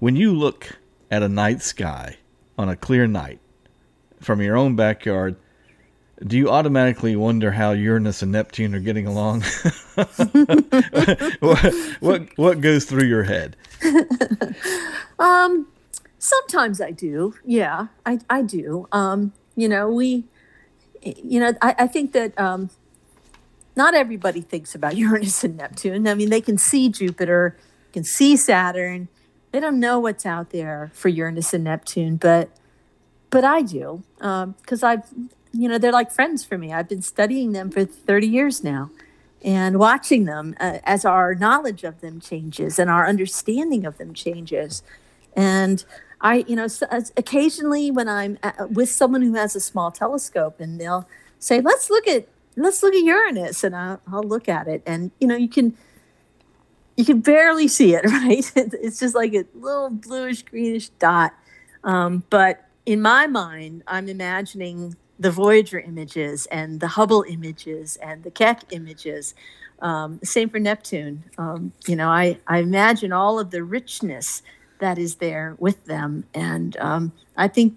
[0.00, 0.78] When you look
[1.12, 2.16] at a night sky
[2.58, 3.38] on a clear night
[4.20, 5.36] from your own backyard,
[6.24, 9.42] do you automatically wonder how Uranus and Neptune are getting along?
[11.40, 13.56] what, what what goes through your head?
[15.18, 15.66] um,
[16.18, 17.34] sometimes I do.
[17.44, 18.88] Yeah, I I do.
[18.92, 20.24] Um, you know, we,
[21.02, 22.70] you know, I, I think that um,
[23.74, 26.08] not everybody thinks about Uranus and Neptune.
[26.08, 27.56] I mean, they can see Jupiter,
[27.92, 29.08] can see Saturn.
[29.52, 32.48] They don't know what's out there for Uranus and Neptune, but
[33.28, 35.04] but I do because um, I've
[35.56, 36.72] you know they're like friends for me.
[36.72, 38.90] I've been studying them for thirty years now,
[39.42, 44.14] and watching them uh, as our knowledge of them changes and our understanding of them
[44.14, 44.82] changes,
[45.34, 45.84] and
[46.20, 46.86] I you know so,
[47.16, 51.90] occasionally when I'm at, with someone who has a small telescope and they'll say let's
[51.90, 54.82] look at let's look at Uranus and I'll, I'll look at it.
[54.86, 55.76] And you know you can
[56.96, 58.50] you can barely see it right?
[58.56, 61.34] It's just like a little bluish greenish dot.
[61.84, 68.22] Um, but in my mind, I'm imagining the Voyager images and the Hubble images and
[68.22, 69.34] the Keck images.
[69.80, 71.24] Um, same for Neptune.
[71.38, 74.42] Um, you know, I, I imagine all of the richness
[74.78, 77.76] that is there with them, and um, I think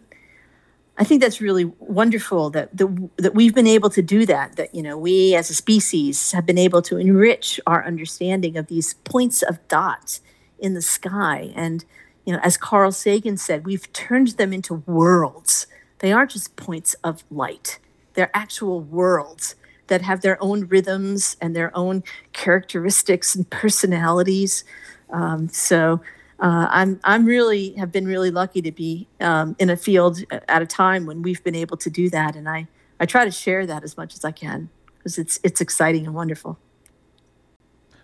[0.98, 4.58] I think that's really wonderful that the, that we've been able to do that.
[4.58, 8.68] That you know, we as a species have been able to enrich our understanding of
[8.68, 10.22] these points of dots
[10.58, 11.86] in the sky and
[12.30, 15.66] you know, as Carl Sagan said, we've turned them into worlds.
[16.00, 17.80] They aren't just points of light,
[18.14, 19.56] they're actual worlds
[19.88, 24.64] that have their own rhythms and their own characteristics and personalities.
[25.10, 26.02] Um, so
[26.40, 30.62] uh, I'm I'm really have been really lucky to be um, in a field at
[30.62, 32.68] a time when we've been able to do that, and I
[33.00, 36.16] I try to share that as much as I can because it's it's exciting and
[36.16, 36.58] wonderful.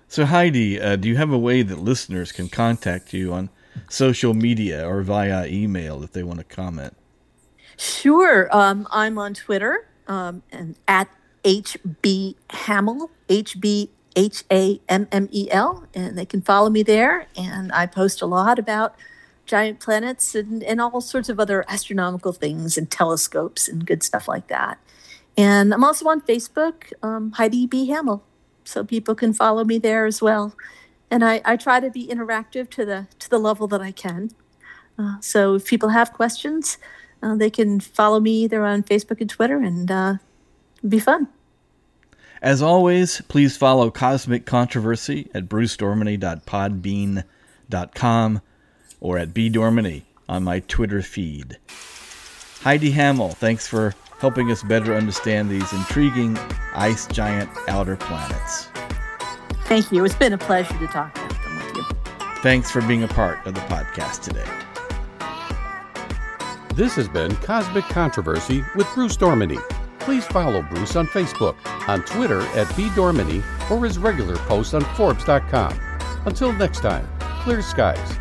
[0.07, 3.49] So Heidi, uh, do you have a way that listeners can contact you on
[3.89, 6.95] social media or via email if they want to comment?
[7.77, 8.47] Sure.
[8.55, 11.09] Um, I'm on Twitter um, and at
[11.43, 16.83] HB Hammel, H B H A M M E L, and they can follow me
[16.83, 17.27] there.
[17.35, 18.95] And I post a lot about
[19.45, 24.27] giant planets and, and all sorts of other astronomical things and telescopes and good stuff
[24.27, 24.79] like that.
[25.37, 27.89] And I'm also on Facebook, um, Heidi B.
[27.89, 28.23] Hammel,
[28.63, 30.55] so people can follow me there as well
[31.11, 34.31] and I, I try to be interactive to the to the level that I can.
[34.97, 36.77] Uh, so if people have questions,
[37.25, 40.17] uh, they can follow me either on Facebook and Twitter, and uh,
[40.87, 41.27] be fun.
[42.41, 48.41] As always, please follow Cosmic Controversy at brucedorminey.podbean.com
[48.99, 51.57] or at bdorminey on my Twitter feed.
[52.61, 56.37] Heidi Hammel, thanks for helping us better understand these intriguing
[56.75, 58.67] ice giant outer planets.
[59.65, 60.05] Thank you.
[60.05, 61.83] It's been a pleasure to talk about them with you.
[62.43, 64.45] Thanks for being a part of the podcast today.
[66.75, 69.57] This has been Cosmic Controversy with Bruce Dorminey.
[69.99, 71.55] Please follow Bruce on Facebook,
[71.87, 75.79] on Twitter at bdorminey, or his regular posts on Forbes.com.
[76.25, 77.07] Until next time,
[77.43, 78.17] clear skies.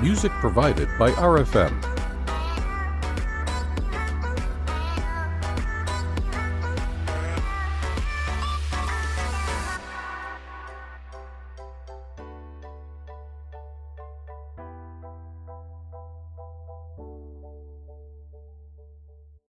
[0.00, 1.91] Music provided by RFM